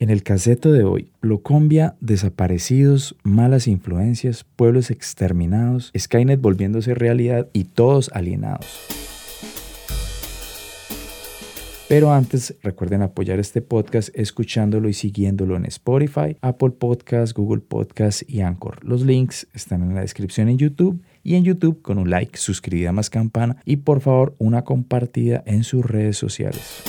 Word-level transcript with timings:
En 0.00 0.10
el 0.10 0.22
caseto 0.22 0.70
de 0.70 0.84
hoy, 0.84 1.10
Locombia, 1.22 1.96
desaparecidos, 2.00 3.16
malas 3.24 3.66
influencias, 3.66 4.44
pueblos 4.44 4.92
exterminados, 4.92 5.90
Skynet 5.98 6.40
volviéndose 6.40 6.94
realidad 6.94 7.48
y 7.52 7.64
todos 7.64 8.08
alienados. 8.14 8.78
Pero 11.88 12.12
antes, 12.12 12.54
recuerden 12.62 13.02
apoyar 13.02 13.40
este 13.40 13.60
podcast 13.60 14.10
escuchándolo 14.14 14.88
y 14.88 14.92
siguiéndolo 14.92 15.56
en 15.56 15.64
Spotify, 15.64 16.36
Apple 16.42 16.70
Podcasts, 16.78 17.34
Google 17.34 17.62
Podcasts 17.62 18.24
y 18.28 18.42
Anchor. 18.42 18.84
Los 18.84 19.02
links 19.04 19.48
están 19.52 19.82
en 19.82 19.96
la 19.96 20.02
descripción 20.02 20.48
en 20.48 20.58
YouTube 20.58 21.02
y 21.24 21.34
en 21.34 21.42
YouTube 21.42 21.82
con 21.82 21.98
un 21.98 22.08
like, 22.08 22.38
suscribida 22.38 22.92
más 22.92 23.10
campana 23.10 23.56
y 23.64 23.78
por 23.78 24.00
favor 24.00 24.36
una 24.38 24.62
compartida 24.62 25.42
en 25.44 25.64
sus 25.64 25.84
redes 25.84 26.16
sociales. 26.16 26.84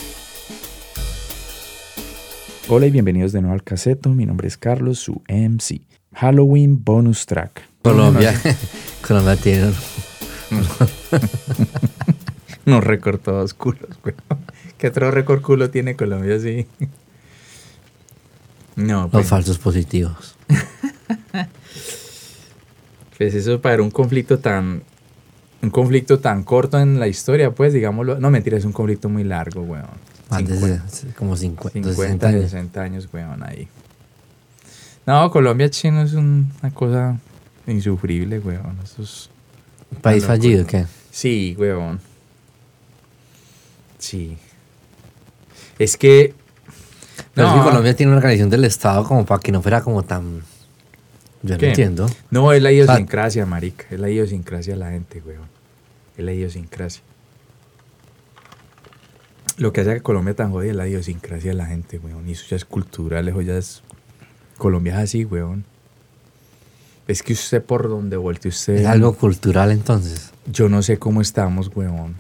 Hola 2.72 2.86
y 2.86 2.92
bienvenidos 2.92 3.32
de 3.32 3.42
nuevo 3.42 3.56
al 3.56 3.64
caseto. 3.64 4.10
Mi 4.10 4.28
nombre 4.28 4.48
es 4.48 4.56
Carlos, 4.56 5.00
su 5.00 5.24
MC. 5.28 5.82
Halloween 6.14 6.84
bonus 6.84 7.26
track. 7.26 7.68
Colombia, 7.82 8.40
Colombia 9.08 9.36
tiene 9.38 9.74
unos 12.68 12.84
récords 12.84 13.24
todos 13.24 13.56
culos, 13.56 13.90
güey. 14.04 14.14
¿Qué 14.78 14.90
otro 14.90 15.10
récord 15.10 15.42
culo 15.42 15.72
tiene 15.72 15.96
Colombia 15.96 16.36
así? 16.36 16.68
No, 18.76 19.02
los 19.02 19.12
pues, 19.14 19.28
falsos 19.28 19.58
positivos. 19.58 20.36
pues 23.18 23.34
eso 23.34 23.60
para 23.62 23.82
un 23.82 23.90
conflicto 23.90 24.38
tan 24.38 24.84
un 25.64 25.72
conflicto 25.72 26.20
tan 26.20 26.44
corto 26.44 26.80
en 26.80 27.00
la 27.00 27.08
historia, 27.08 27.50
pues 27.50 27.74
digámoslo. 27.74 28.20
No, 28.20 28.30
mentira, 28.30 28.60
es 28.60 28.66
un 28.66 28.74
conflicto 28.74 29.10
muy 29.10 29.24
largo, 29.24 29.64
weón. 29.64 30.09
Más 30.30 30.46
de 30.46 30.54
50, 30.56 30.90
se- 30.90 31.08
como 31.14 31.36
50, 31.36 31.72
50 31.90 31.92
60 31.96 32.28
años. 32.28 32.42
60 32.52 32.82
años, 32.82 33.10
weón, 33.12 33.44
ahí. 33.44 33.68
No, 35.06 35.30
Colombia 35.32 35.70
chino 35.70 36.02
es 36.04 36.14
un- 36.14 36.52
una 36.62 36.74
cosa 36.74 37.18
insufrible, 37.68 38.40
weón. 38.40 38.78
Eso 38.84 39.02
es... 39.04 39.30
País 40.02 40.24
fallido. 40.26 40.66
¿qué? 40.68 40.86
Sí, 41.12 41.56
weón. 41.58 42.00
Sí. 43.98 44.38
Es 45.78 45.98
que... 45.98 46.34
Pero 47.34 47.48
es 47.48 47.54
No. 47.56 47.60
que 47.64 47.70
Colombia 47.70 47.96
tiene 47.96 48.12
una 48.12 48.18
organización 48.18 48.50
del 48.50 48.66
Estado 48.66 49.04
como 49.04 49.26
para 49.26 49.40
que 49.42 49.52
no 49.52 49.62
fuera 49.62 49.82
como 49.82 50.04
tan... 50.04 50.42
Yo 51.42 51.58
no 51.58 51.64
entiendo. 51.68 52.10
No, 52.32 52.52
es 52.52 52.62
la 52.62 52.72
idiosincrasia, 52.72 53.46
marica. 53.46 53.86
Es 53.90 54.00
la 54.00 54.10
idiosincrasia 54.10 54.74
de 54.74 54.80
la 54.80 54.92
gente, 54.92 55.22
weón. 55.26 55.48
Es 56.18 56.24
la 56.26 56.34
idiosincrasia. 56.34 57.02
Lo 59.60 59.74
que 59.74 59.82
hace 59.82 59.96
que 59.96 60.02
Colombia 60.02 60.34
tan 60.34 60.52
jodida 60.52 60.72
es 60.72 60.78
la 60.78 60.88
idiosincrasia 60.88 61.52
de 61.52 61.58
la 61.58 61.66
gente, 61.66 62.00
weón. 62.00 62.30
Y 62.30 62.32
eso 62.32 62.46
ya 62.50 62.56
es 62.56 62.64
cultural, 62.64 63.28
eso 63.28 63.42
ya 63.42 63.58
es... 63.58 63.84
Colombia 64.58 64.94
es 64.94 65.00
así, 65.00 65.26
weón. 65.26 65.66
Es 67.10 67.22
que 67.24 67.34
usted 67.34 67.62
por 67.62 67.90
donde 67.90 68.16
voltee 68.16 68.50
usted... 68.50 68.76
Es 68.76 68.86
algo 68.86 69.14
cultural 69.14 69.72
entonces. 69.72 70.32
Yo 70.50 70.70
no 70.70 70.82
sé 70.82 70.98
cómo 70.98 71.20
estamos, 71.20 71.70
weón. 71.76 72.16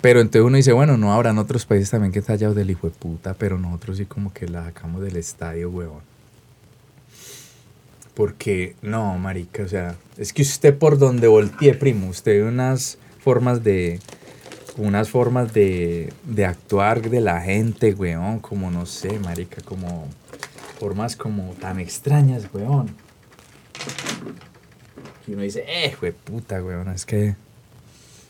Pero 0.00 0.20
entonces 0.20 0.42
uno 0.42 0.56
dice, 0.56 0.72
bueno, 0.72 0.96
no 0.96 1.12
habrán 1.12 1.38
otros 1.38 1.66
países 1.66 1.90
también 1.90 2.12
que 2.12 2.22
tallados 2.22 2.54
del 2.54 2.70
hijo 2.70 2.88
de 2.88 2.94
puta, 2.94 3.34
pero 3.34 3.58
nosotros 3.58 3.96
sí 3.96 4.06
como 4.06 4.32
que 4.32 4.46
la 4.46 4.64
sacamos 4.64 5.02
del 5.02 5.16
estadio, 5.16 5.70
weón. 5.70 6.02
Porque, 8.14 8.76
no, 8.80 9.18
marica, 9.18 9.64
o 9.64 9.68
sea, 9.68 9.96
es 10.16 10.32
que 10.32 10.42
usted 10.42 10.78
por 10.78 10.98
donde 10.98 11.26
voltee, 11.26 11.74
primo, 11.74 12.08
usted 12.08 12.42
ve 12.42 12.48
unas 12.48 12.96
formas 13.18 13.64
de, 13.64 13.98
unas 14.78 15.10
formas 15.10 15.52
de, 15.52 16.12
de 16.24 16.44
actuar 16.46 17.02
de 17.10 17.20
la 17.20 17.40
gente, 17.40 17.94
weón, 17.94 18.38
como 18.38 18.70
no 18.70 18.86
sé, 18.86 19.18
marica, 19.18 19.60
como 19.62 20.08
formas 20.78 21.16
como 21.16 21.52
tan 21.60 21.80
extrañas, 21.80 22.46
weón. 22.52 22.88
Y 25.26 25.32
uno 25.32 25.42
dice, 25.42 25.64
eh, 25.66 25.94
de 26.00 26.12
puta, 26.12 26.62
weón, 26.62 26.88
es 26.88 27.04
que 27.04 27.34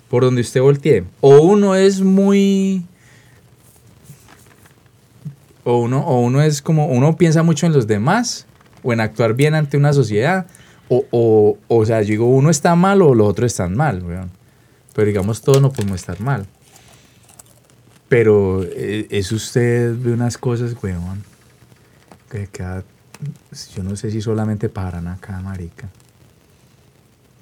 por 0.08 0.24
donde 0.24 0.40
usted 0.40 0.60
voltee, 0.60 1.04
o 1.20 1.40
uno 1.42 1.74
es 1.74 2.00
muy 2.00 2.84
o 5.64 5.80
uno, 5.80 6.00
o 6.00 6.20
uno 6.20 6.40
es 6.40 6.62
como, 6.62 6.86
uno 6.86 7.16
piensa 7.16 7.42
mucho 7.42 7.66
en 7.66 7.74
los 7.74 7.86
demás, 7.86 8.46
o 8.82 8.94
en 8.94 9.00
actuar 9.00 9.34
bien 9.34 9.54
ante 9.54 9.76
una 9.76 9.92
sociedad, 9.92 10.46
o, 10.88 11.04
o, 11.10 11.58
o 11.68 11.84
sea, 11.84 12.00
digo, 12.00 12.26
uno 12.26 12.48
está 12.48 12.74
mal 12.74 13.02
o 13.02 13.14
los 13.14 13.28
otros 13.28 13.52
están 13.52 13.76
mal, 13.76 14.02
weón. 14.02 14.37
Pero 14.98 15.06
digamos, 15.06 15.42
todos 15.42 15.62
no 15.62 15.70
podemos 15.70 16.00
estar 16.00 16.18
mal. 16.18 16.44
Pero 18.08 18.64
eh, 18.64 19.06
es 19.10 19.30
usted 19.30 19.92
de 19.92 20.12
unas 20.12 20.36
cosas, 20.36 20.74
weón, 20.82 21.22
que 22.28 22.48
queda, 22.48 22.82
yo 23.76 23.84
no 23.84 23.94
sé 23.94 24.10
si 24.10 24.20
solamente 24.20 24.68
paran 24.68 25.06
acá, 25.06 25.38
marica. 25.40 25.88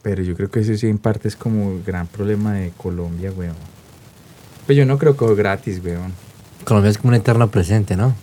Pero 0.03 0.23
yo 0.23 0.37
creo 0.37 0.51
que 0.51 0.61
eso 0.61 0.77
sí 0.77 0.87
en 0.87 0.99
parte 0.99 1.29
es 1.29 1.35
como 1.35 1.71
el 1.71 1.83
gran 1.83 2.07
problema 2.07 2.53
de 2.53 2.73
Colombia, 2.77 3.33
weón. 3.33 3.57
Pues 4.67 4.77
yo 4.77 4.85
no 4.85 4.99
creo 4.99 5.17
que 5.17 5.25
es 5.25 5.35
gratis, 5.35 5.81
weón. 5.83 6.13
Colombia 6.65 6.91
es 6.91 6.99
como 6.99 7.09
un 7.09 7.15
eterno 7.15 7.51
presente, 7.51 7.97
¿no? 7.97 8.15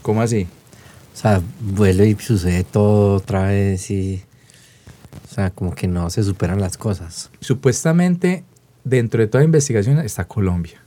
¿Cómo 0.00 0.22
así? 0.22 0.48
O 1.12 1.16
sea, 1.18 1.42
vuelve 1.60 2.08
y 2.08 2.14
sucede 2.14 2.64
todo 2.64 3.16
otra 3.16 3.48
vez 3.48 3.90
y... 3.90 4.22
O 5.30 5.34
sea, 5.34 5.50
como 5.50 5.74
que 5.74 5.88
no 5.88 6.08
se 6.08 6.22
superan 6.22 6.58
las 6.58 6.78
cosas. 6.78 7.28
Supuestamente, 7.40 8.44
dentro 8.84 9.20
de 9.20 9.26
toda 9.26 9.44
investigación 9.44 9.98
está 9.98 10.24
Colombia. 10.24 10.80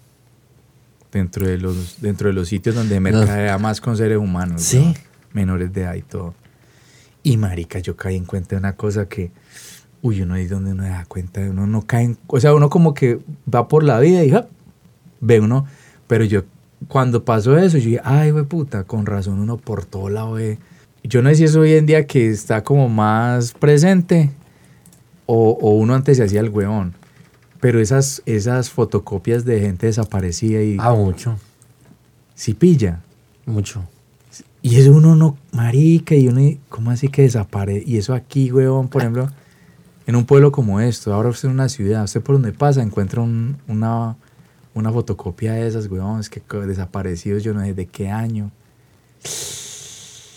Dentro 1.12 1.48
de 1.48 1.58
los, 1.58 2.02
dentro 2.02 2.28
de 2.28 2.34
los 2.34 2.50
sitios 2.50 2.76
donde 2.76 3.00
mercadea 3.00 3.58
más 3.58 3.80
con 3.80 3.96
seres 3.96 4.18
humanos. 4.18 4.62
Sí. 4.62 4.80
weón. 4.80 4.94
Menores 5.34 5.74
de 5.74 5.82
edad 5.82 5.96
y 5.96 6.02
todo. 6.02 6.34
Y 7.24 7.38
marica, 7.38 7.80
yo 7.80 7.96
caí 7.96 8.16
en 8.16 8.26
cuenta 8.26 8.56
de 8.56 8.60
una 8.60 8.74
cosa 8.74 9.08
que... 9.08 9.32
Uy, 10.02 10.22
uno 10.22 10.36
ahí 10.36 10.46
donde 10.46 10.74
uno 10.74 10.84
se 10.84 10.90
da 10.90 11.06
cuenta, 11.06 11.42
uno 11.42 11.66
no 11.66 11.82
cae 11.82 12.04
en... 12.04 12.18
O 12.28 12.40
sea, 12.40 12.54
uno 12.54 12.70
como 12.70 12.94
que 12.94 13.20
va 13.52 13.68
por 13.68 13.84
la 13.84 14.00
vida 14.00 14.24
y 14.24 14.30
¡ja! 14.30 14.48
ve 15.22 15.40
uno... 15.40 15.66
Pero 16.08 16.24
yo, 16.24 16.44
cuando 16.88 17.26
pasó 17.26 17.58
eso, 17.58 17.78
yo 17.80 17.86
dije, 17.86 18.02
ay, 18.04 18.30
güey, 18.30 18.46
puta, 18.46 18.84
con 18.84 19.06
razón 19.06 19.40
uno 19.40 19.58
por 19.58 19.86
todo 19.86 20.10
lado 20.10 20.34
ve... 20.34 20.60
Yo 21.04 21.22
no 21.22 21.30
sé 21.30 21.36
si 21.36 21.44
es 21.46 21.56
hoy 21.56 21.74
en 21.74 21.86
día 21.86 22.06
que 22.06 22.30
está 22.30 22.64
como 22.64 22.90
más 22.90 23.54
presente 23.54 24.32
o, 25.26 25.58
o 25.62 25.72
uno 25.72 25.96
antes 25.96 26.18
se 26.18 26.24
hacía 26.24 26.42
el 26.42 26.50
hueón. 26.50 26.94
Pero 27.66 27.80
esas, 27.80 28.22
esas 28.28 28.70
fotocopias 28.70 29.44
de 29.44 29.60
gente 29.60 29.88
desaparecida 29.88 30.62
y 30.62 30.78
Ah, 30.80 30.94
mucho. 30.94 31.40
si 32.36 32.54
pilla. 32.54 33.02
Mucho. 33.48 33.84
Y 34.62 34.76
eso 34.76 34.92
uno 34.92 35.16
no, 35.16 35.36
marica, 35.52 36.14
y 36.14 36.28
uno, 36.28 36.42
¿cómo 36.70 36.92
así 36.92 37.08
que 37.08 37.24
desaparece? 37.24 37.84
Y 37.88 37.98
eso 37.98 38.14
aquí, 38.14 38.52
huevón, 38.52 38.88
por 38.88 39.02
ejemplo, 39.02 39.30
en 40.06 40.16
un 40.16 40.26
pueblo 40.26 40.52
como 40.52 40.80
esto, 40.80 41.12
ahora 41.12 41.30
usted 41.30 41.48
en 41.50 41.56
una 41.56 41.68
ciudad, 41.68 42.04
usted 42.04 42.22
por 42.22 42.36
donde 42.36 42.52
pasa 42.52 42.84
encuentra 42.84 43.24
un- 43.24 43.58
una, 43.68 44.16
una 44.76 44.92
fotocopia 44.92 45.54
de 45.54 45.66
esas, 45.68 45.88
huevón, 45.88 46.20
es 46.20 46.30
que 46.30 46.44
desaparecidos, 46.68 47.42
yo 47.44 47.56
no 47.56 47.62
sé 47.62 47.74
de 47.74 47.88
qué 47.88 48.10
año. 48.12 48.52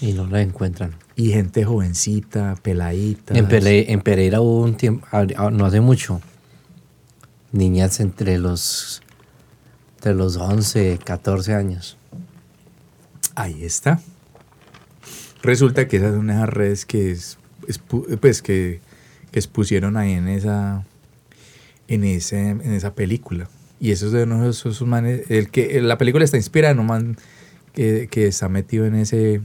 Y 0.00 0.12
no 0.14 0.26
la 0.28 0.40
encuentran. 0.40 0.92
Y 1.14 1.32
gente 1.32 1.62
jovencita, 1.62 2.54
peladita. 2.62 3.36
En, 3.36 3.48
Pele- 3.48 3.84
en 3.92 4.00
Pereira 4.00 4.40
hubo 4.40 4.62
un 4.62 4.76
tiempo, 4.78 5.06
ah, 5.12 5.26
ah, 5.36 5.50
no 5.50 5.66
hace 5.66 5.82
mucho, 5.82 6.22
niñas 7.52 8.00
entre 8.00 8.38
los, 8.38 9.02
entre 9.96 10.14
los 10.14 10.36
11, 10.36 10.98
14 11.04 11.54
años. 11.54 11.96
Ahí 13.34 13.64
está. 13.64 14.00
Resulta 15.42 15.86
que 15.86 15.98
esas 15.98 16.14
son 16.14 16.30
esas 16.30 16.48
redes 16.48 16.84
que 16.84 17.12
es, 17.12 17.38
pues 18.20 18.42
que, 18.42 18.80
que 19.30 19.38
expusieron 19.38 19.96
ahí 19.96 20.12
en 20.12 20.28
esa 20.28 20.84
en 21.86 22.04
ese 22.04 22.50
en 22.50 22.72
esa 22.72 22.94
película. 22.94 23.48
Y 23.80 23.92
esos 23.92 24.12
de 24.12 24.24
uno 24.24 24.50
de 24.50 25.24
el 25.28 25.50
que 25.50 25.80
la 25.80 25.98
película 25.98 26.24
está 26.24 26.36
inspirada 26.36 26.72
en 26.72 26.80
un 26.80 26.86
man 26.86 27.16
que, 27.72 28.08
que 28.10 28.26
está 28.26 28.48
metido 28.48 28.86
en 28.86 28.96
ese 28.96 29.40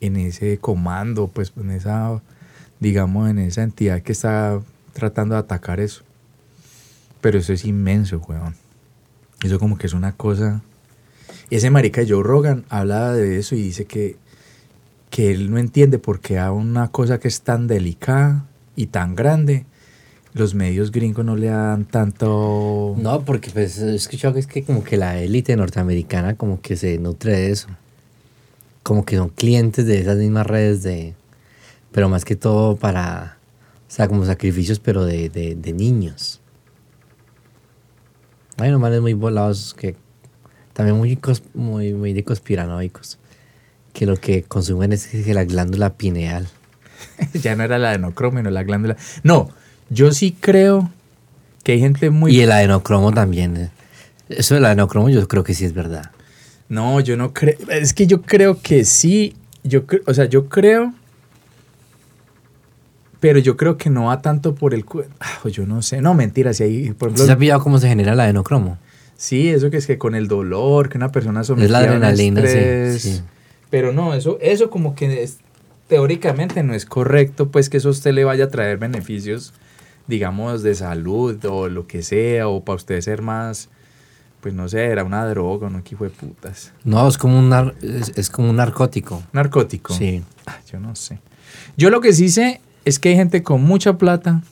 en 0.00 0.16
ese 0.16 0.58
comando, 0.58 1.28
pues 1.28 1.52
en 1.56 1.70
esa 1.70 2.20
digamos 2.80 3.30
en 3.30 3.38
esa 3.38 3.62
entidad 3.62 4.02
que 4.02 4.12
está 4.12 4.60
tratando 4.92 5.34
de 5.34 5.40
atacar 5.40 5.80
eso. 5.80 6.04
Pero 7.22 7.38
eso 7.38 7.54
es 7.54 7.64
inmenso, 7.64 8.18
weón. 8.28 8.54
Eso 9.42 9.58
como 9.58 9.78
que 9.78 9.86
es 9.86 9.94
una 9.94 10.12
cosa 10.12 10.62
ese 11.56 11.68
marica 11.68 12.02
Joe 12.08 12.22
Rogan 12.22 12.64
habla 12.70 13.12
de 13.12 13.38
eso 13.38 13.54
y 13.54 13.62
dice 13.62 13.84
que, 13.84 14.16
que 15.10 15.30
él 15.30 15.50
no 15.50 15.58
entiende 15.58 15.98
por 15.98 16.20
qué 16.20 16.38
a 16.38 16.50
una 16.50 16.88
cosa 16.88 17.20
que 17.20 17.28
es 17.28 17.42
tan 17.42 17.66
delicada 17.66 18.46
y 18.74 18.86
tan 18.86 19.14
grande, 19.14 19.66
los 20.32 20.54
medios 20.54 20.90
gringos 20.90 21.26
no 21.26 21.36
le 21.36 21.48
dan 21.48 21.84
tanto... 21.84 22.94
No, 22.96 23.22
porque 23.26 23.50
pues 23.50 23.78
he 23.78 23.94
escuchado 23.94 24.32
que 24.32 24.40
es 24.40 24.46
que 24.46 24.64
como 24.64 24.82
que 24.82 24.96
la 24.96 25.18
élite 25.20 25.54
norteamericana 25.54 26.36
como 26.36 26.62
que 26.62 26.74
se 26.74 26.96
nutre 26.96 27.32
de 27.32 27.50
eso. 27.50 27.68
Como 28.82 29.04
que 29.04 29.16
son 29.16 29.28
clientes 29.28 29.84
de 29.84 30.00
esas 30.00 30.16
mismas 30.16 30.46
redes 30.46 30.82
de... 30.82 31.14
Pero 31.92 32.08
más 32.08 32.24
que 32.24 32.34
todo 32.34 32.76
para... 32.76 33.36
O 33.90 33.94
sea, 33.94 34.08
como 34.08 34.24
sacrificios, 34.24 34.78
pero 34.78 35.04
de, 35.04 35.28
de, 35.28 35.54
de 35.54 35.72
niños. 35.74 36.40
Hay 38.62 38.70
unos 38.70 38.80
manes 38.80 39.00
muy 39.00 39.14
volados 39.14 39.74
que... 39.74 39.96
También 40.72 40.96
muy, 40.96 41.18
muy, 41.52 41.92
muy 41.92 42.12
de 42.14 42.24
conspiranoicos. 42.24 43.18
que 43.92 44.06
lo 44.06 44.16
que 44.16 44.42
consumen 44.42 44.92
es 44.92 45.06
que 45.06 45.34
la 45.34 45.44
glándula 45.44 45.94
pineal. 45.94 46.48
ya 47.34 47.56
no 47.56 47.64
era 47.64 47.76
el 47.76 47.84
adenocromo, 47.84 48.40
no 48.40 48.50
la 48.50 48.62
glándula. 48.62 48.96
No, 49.22 49.50
yo 49.90 50.12
sí 50.12 50.34
creo 50.38 50.90
que 51.62 51.72
hay 51.72 51.80
gente 51.80 52.08
muy... 52.10 52.34
Y 52.34 52.40
el 52.40 52.52
adenocromo 52.52 53.12
también. 53.12 53.56
eh. 53.56 53.70
Eso 54.28 54.54
del 54.54 54.64
adenocromo 54.64 55.10
yo 55.10 55.26
creo 55.28 55.44
que 55.44 55.54
sí 55.54 55.64
es 55.64 55.74
verdad. 55.74 56.10
No, 56.68 57.00
yo 57.00 57.16
no 57.16 57.34
creo. 57.34 57.56
Es 57.68 57.92
que 57.92 58.06
yo 58.06 58.22
creo 58.22 58.62
que 58.62 58.84
sí. 58.84 59.36
Yo 59.62 59.82
o 60.06 60.14
sea, 60.14 60.24
yo 60.24 60.48
creo. 60.48 60.94
Pero 63.22 63.38
yo 63.38 63.56
creo 63.56 63.78
que 63.78 63.88
no 63.88 64.06
va 64.06 64.20
tanto 64.20 64.54
por 64.56 64.74
el. 64.74 64.84
Ah, 65.20 65.48
yo 65.48 65.64
no 65.64 65.80
sé. 65.80 66.00
No, 66.02 66.12
mentira. 66.12 66.52
Si 66.52 66.64
hay, 66.64 66.90
por 66.90 67.10
¿Sí 67.10 67.14
ejemplo. 67.14 67.24
se 67.26 67.32
ha 67.32 67.38
pillado 67.38 67.62
cómo 67.62 67.78
se 67.78 67.86
genera 67.88 68.14
el 68.14 68.20
adenocromo? 68.20 68.78
Sí, 69.16 69.48
eso 69.48 69.70
que 69.70 69.76
es 69.76 69.86
que 69.86 69.96
con 69.96 70.16
el 70.16 70.26
dolor, 70.26 70.88
que 70.88 70.98
una 70.98 71.12
persona 71.12 71.42
Es 71.42 71.46
sometida 71.46 71.68
la 71.70 71.78
a 71.78 71.82
un 71.82 71.88
adrenalina, 72.02 72.40
sí, 72.40 72.46
estrés. 72.48 73.02
sí. 73.02 73.20
Pero 73.70 73.92
no, 73.92 74.12
eso, 74.14 74.38
eso 74.40 74.70
como 74.70 74.96
que 74.96 75.22
es- 75.22 75.38
teóricamente 75.86 76.64
no 76.64 76.74
es 76.74 76.84
correcto, 76.84 77.48
pues 77.50 77.68
que 77.68 77.76
eso 77.76 77.88
a 77.88 77.92
usted 77.92 78.12
le 78.12 78.24
vaya 78.24 78.46
a 78.46 78.48
traer 78.48 78.78
beneficios, 78.78 79.52
digamos, 80.08 80.64
de 80.64 80.74
salud 80.74 81.42
o 81.44 81.68
lo 81.68 81.86
que 81.86 82.02
sea, 82.02 82.48
o 82.48 82.64
para 82.64 82.74
usted 82.76 83.00
ser 83.02 83.22
más, 83.22 83.68
pues 84.40 84.52
no 84.54 84.68
sé, 84.68 84.84
era 84.86 85.04
una 85.04 85.24
droga, 85.26 85.70
no 85.70 85.84
que 85.84 85.94
hijo 85.94 86.02
de 86.04 86.10
putas. 86.10 86.72
No, 86.82 87.06
es 87.06 87.16
como 87.18 87.38
un, 87.38 87.50
nar- 87.50 87.74
es, 87.82 88.12
es 88.16 88.30
como 88.30 88.50
un 88.50 88.56
narcótico. 88.56 89.22
Narcótico. 89.32 89.94
Sí. 89.94 90.24
Ah, 90.46 90.58
yo 90.72 90.80
no 90.80 90.96
sé. 90.96 91.20
Yo 91.76 91.88
lo 91.90 92.00
que 92.00 92.12
sí 92.12 92.28
sé 92.28 92.60
es 92.84 92.98
que 92.98 93.10
hay 93.10 93.16
gente 93.16 93.42
con 93.42 93.62
mucha 93.62 93.98
plata. 93.98 94.42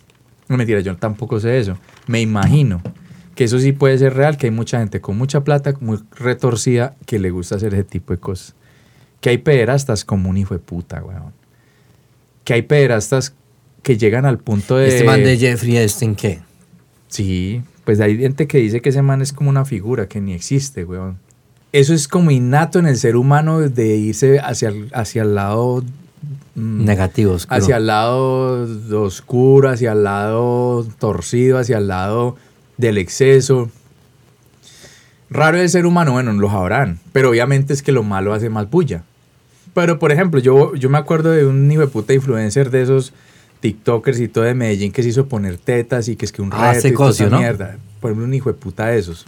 No 0.48 0.56
mentira, 0.56 0.80
yo 0.80 0.96
tampoco 0.96 1.40
sé 1.40 1.58
eso. 1.58 1.76
Me 2.06 2.20
imagino 2.20 2.82
que 3.34 3.44
eso 3.44 3.58
sí 3.58 3.72
puede 3.72 3.98
ser 3.98 4.14
real, 4.14 4.36
que 4.36 4.46
hay 4.46 4.50
mucha 4.50 4.78
gente 4.80 5.00
con 5.00 5.16
mucha 5.16 5.44
plata, 5.44 5.74
muy 5.80 5.98
retorcida, 6.16 6.94
que 7.06 7.18
le 7.18 7.30
gusta 7.30 7.56
hacer 7.56 7.72
ese 7.74 7.84
tipo 7.84 8.12
de 8.12 8.18
cosas. 8.18 8.54
Que 9.20 9.30
hay 9.30 9.38
pederastas 9.38 10.04
como 10.04 10.28
un 10.28 10.36
hijo 10.36 10.54
de 10.54 10.60
puta, 10.60 11.02
weón. 11.02 11.32
Que 12.44 12.54
hay 12.54 12.62
pederastas 12.62 13.34
que 13.82 13.96
llegan 13.96 14.26
al 14.26 14.38
punto 14.38 14.76
de... 14.76 14.88
Este 14.88 15.04
man 15.04 15.22
de 15.22 15.38
Jeffrey 15.38 15.76
Epstein, 15.76 16.14
¿qué? 16.14 16.40
Sí, 17.08 17.62
pues 17.84 18.00
hay 18.00 18.18
gente 18.18 18.46
que 18.46 18.58
dice 18.58 18.80
que 18.80 18.90
ese 18.90 19.02
man 19.02 19.22
es 19.22 19.32
como 19.32 19.50
una 19.50 19.64
figura 19.64 20.06
que 20.06 20.20
ni 20.20 20.32
existe, 20.32 20.84
weón. 20.84 21.18
Eso 21.72 21.94
es 21.94 22.08
como 22.08 22.30
innato 22.30 22.78
en 22.78 22.86
el 22.86 22.96
ser 22.96 23.16
humano 23.16 23.60
de 23.60 23.96
irse 23.96 24.40
hacia 24.40 24.68
el, 24.68 24.90
hacia 24.92 25.22
el 25.22 25.34
lado... 25.34 25.84
mm, 26.60 26.84
Negativo, 26.84 27.32
oscuro. 27.34 27.56
Hacia 27.56 27.76
el 27.78 27.86
lado 27.86 28.66
oscuro, 29.02 29.68
hacia 29.70 29.92
el 29.92 30.04
lado 30.04 30.86
torcido, 30.98 31.58
hacia 31.58 31.78
el 31.78 31.88
lado 31.88 32.36
del 32.76 32.98
exceso. 32.98 33.70
Raro 35.30 35.58
el 35.58 35.68
ser 35.70 35.86
humano, 35.86 36.12
bueno, 36.12 36.32
los 36.32 36.50
habrán, 36.50 36.98
pero 37.12 37.30
obviamente 37.30 37.72
es 37.72 37.82
que 37.82 37.92
lo 37.92 38.02
malo 38.02 38.34
hace 38.34 38.48
más 38.50 38.68
bulla. 38.68 39.04
Pero, 39.74 39.98
por 40.00 40.10
ejemplo, 40.10 40.40
yo, 40.40 40.74
yo 40.74 40.90
me 40.90 40.98
acuerdo 40.98 41.30
de 41.30 41.46
un 41.46 41.70
hijo 41.70 41.82
de 41.82 41.86
puta 41.86 42.12
influencer 42.12 42.70
de 42.70 42.82
esos 42.82 43.12
TikTokers 43.60 44.18
y 44.18 44.26
todo 44.26 44.42
de 44.44 44.54
Medellín 44.54 44.90
que 44.90 45.02
se 45.04 45.10
hizo 45.10 45.26
poner 45.26 45.56
tetas 45.58 46.08
y 46.08 46.16
que 46.16 46.24
es 46.24 46.32
que 46.32 46.42
un 46.42 46.50
Ah, 46.52 46.72
reto 46.72 46.88
y 46.88 46.92
toda 46.92 47.28
¿no? 47.30 47.38
mierda. 47.38 47.76
Por 48.00 48.10
ejemplo, 48.10 48.26
un 48.26 48.34
hijo 48.34 48.50
de 48.50 48.58
puta 48.58 48.86
de 48.86 48.98
esos. 48.98 49.24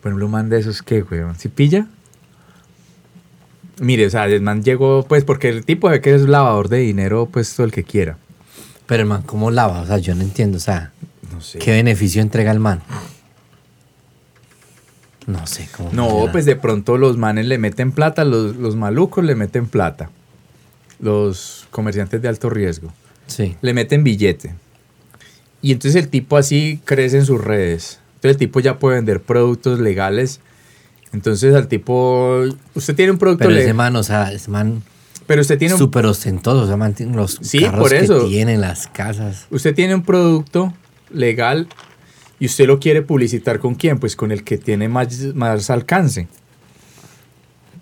Por 0.00 0.10
ejemplo, 0.10 0.26
un 0.26 0.32
man 0.32 0.48
de 0.48 0.60
esos, 0.60 0.82
¿qué, 0.82 1.02
weón? 1.02 1.34
¿Sí 1.36 1.48
pilla? 1.48 1.86
Mire, 3.80 4.06
o 4.06 4.10
sea, 4.10 4.26
el 4.26 4.42
man 4.42 4.62
llegó, 4.62 5.04
pues, 5.08 5.24
porque 5.24 5.48
el 5.48 5.64
tipo 5.64 5.88
de 5.90 6.00
que 6.00 6.14
es 6.14 6.22
lavador 6.22 6.68
de 6.68 6.78
dinero, 6.78 7.28
pues, 7.30 7.54
todo 7.54 7.64
el 7.66 7.72
que 7.72 7.84
quiera. 7.84 8.18
Pero 8.86 9.02
el 9.02 9.08
man, 9.08 9.22
¿cómo 9.22 9.50
lava? 9.50 9.80
O 9.80 9.86
sea, 9.86 9.98
yo 9.98 10.14
no 10.14 10.22
entiendo. 10.22 10.58
O 10.58 10.60
sea, 10.60 10.92
No 11.32 11.40
sé. 11.40 11.58
¿qué 11.58 11.70
beneficio 11.72 12.20
entrega 12.22 12.50
el 12.50 12.60
man? 12.60 12.82
No 15.26 15.46
sé 15.46 15.68
cómo. 15.76 15.90
No, 15.92 16.04
funciona. 16.08 16.32
pues 16.32 16.44
de 16.44 16.56
pronto 16.56 16.98
los 16.98 17.16
manes 17.16 17.46
le 17.46 17.58
meten 17.58 17.92
plata, 17.92 18.24
los, 18.24 18.56
los 18.56 18.76
malucos 18.76 19.24
le 19.24 19.34
meten 19.34 19.66
plata. 19.66 20.10
Los 21.00 21.66
comerciantes 21.70 22.20
de 22.20 22.28
alto 22.28 22.50
riesgo. 22.50 22.92
Sí. 23.26 23.56
Le 23.62 23.72
meten 23.72 24.04
billete. 24.04 24.54
Y 25.60 25.72
entonces 25.72 26.02
el 26.02 26.08
tipo 26.08 26.36
así 26.36 26.80
crece 26.84 27.18
en 27.18 27.24
sus 27.26 27.40
redes. 27.42 28.00
Entonces 28.16 28.32
el 28.32 28.36
tipo 28.38 28.60
ya 28.60 28.78
puede 28.78 28.96
vender 28.96 29.20
productos 29.22 29.78
legales. 29.78 30.40
Entonces 31.12 31.54
al 31.54 31.68
tipo, 31.68 32.42
usted 32.74 32.94
tiene 32.94 33.12
un 33.12 33.18
producto 33.18 33.44
Pero 33.44 33.50
ese 33.52 33.60
legal, 33.60 33.76
man, 33.76 33.96
o 33.96 34.02
sea, 34.02 34.32
ese 34.32 34.50
man 34.50 34.82
pero 35.26 35.40
usted 35.40 35.56
tiene 35.58 35.76
súper 35.76 36.04
ostentoso. 36.06 36.62
O 36.62 36.66
sea, 36.66 36.76
man 36.76 36.94
tiene 36.94 37.14
los 37.16 37.38
Sí, 37.42 37.60
carros 37.62 37.80
por 37.80 37.94
eso. 37.94 38.24
que 38.24 38.28
tiene, 38.30 38.58
las 38.58 38.86
casas. 38.88 39.46
usted 39.50 39.74
tiene 39.74 39.94
un 39.94 40.02
producto 40.02 40.74
legal 41.10 41.68
y 42.40 42.46
usted 42.46 42.66
lo 42.66 42.80
quiere 42.80 43.02
publicitar 43.02 43.58
con 43.60 43.74
quién, 43.76 43.98
pues 43.98 44.16
con 44.16 44.32
el 44.32 44.42
que 44.42 44.58
tiene 44.58 44.88
más, 44.88 45.16
más 45.34 45.70
alcance. 45.70 46.26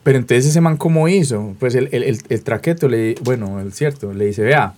Pero 0.02 0.18
entonces 0.18 0.46
ese 0.46 0.60
man 0.60 0.76
cómo 0.76 1.08
hizo, 1.08 1.54
pues 1.58 1.74
el, 1.74 1.88
el, 1.92 2.02
el- 2.04 2.22
el 2.28 2.42
traqueto, 2.42 2.88
le, 2.88 3.14
bueno, 3.22 3.60
el 3.60 3.72
cierto, 3.72 4.12
le 4.12 4.26
dice, 4.26 4.42
vea, 4.42 4.74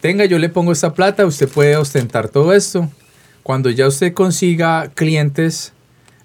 tenga, 0.00 0.24
yo 0.24 0.38
le 0.38 0.48
pongo 0.48 0.72
esta 0.72 0.94
plata, 0.94 1.24
usted 1.26 1.48
puede 1.48 1.76
ostentar 1.76 2.28
todo 2.28 2.52
esto. 2.52 2.88
Cuando 3.42 3.70
ya 3.70 3.86
usted 3.88 4.12
consiga 4.12 4.90
clientes, 4.94 5.72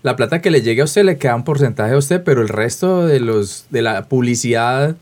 la 0.07 0.15
plata 0.15 0.41
que 0.41 0.51
le 0.51 0.61
llegue 0.61 0.81
a 0.81 0.85
usted 0.85 1.03
le 1.03 1.17
queda 1.17 1.35
un 1.35 1.43
porcentaje 1.43 1.93
a 1.93 1.97
usted, 1.97 2.23
pero 2.23 2.41
el 2.41 2.47
resto 2.47 3.05
de 3.05 3.19
los 3.19 3.65
de 3.71 3.81
la 3.81 4.05
publicidad, 4.07 4.95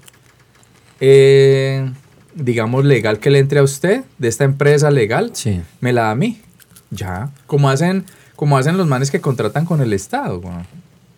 eh, 1.00 1.92
digamos, 2.34 2.86
legal 2.86 3.20
que 3.20 3.30
le 3.30 3.38
entre 3.38 3.60
a 3.60 3.64
usted, 3.64 4.04
de 4.18 4.28
esta 4.28 4.44
empresa 4.46 4.90
legal, 4.90 5.30
Sí. 5.34 5.62
me 5.80 5.94
la 5.94 6.04
da 6.04 6.12
a 6.12 6.16
mí. 6.16 6.42
Ya. 6.90 7.30
Como 7.46 7.70
hacen, 7.70 8.04
como 8.36 8.58
hacen 8.58 8.78
los 8.78 8.88
manes 8.88 9.12
que 9.12 9.22
contratan 9.22 9.66
con 9.66 9.80
el 9.80 9.94
Estado. 9.94 10.42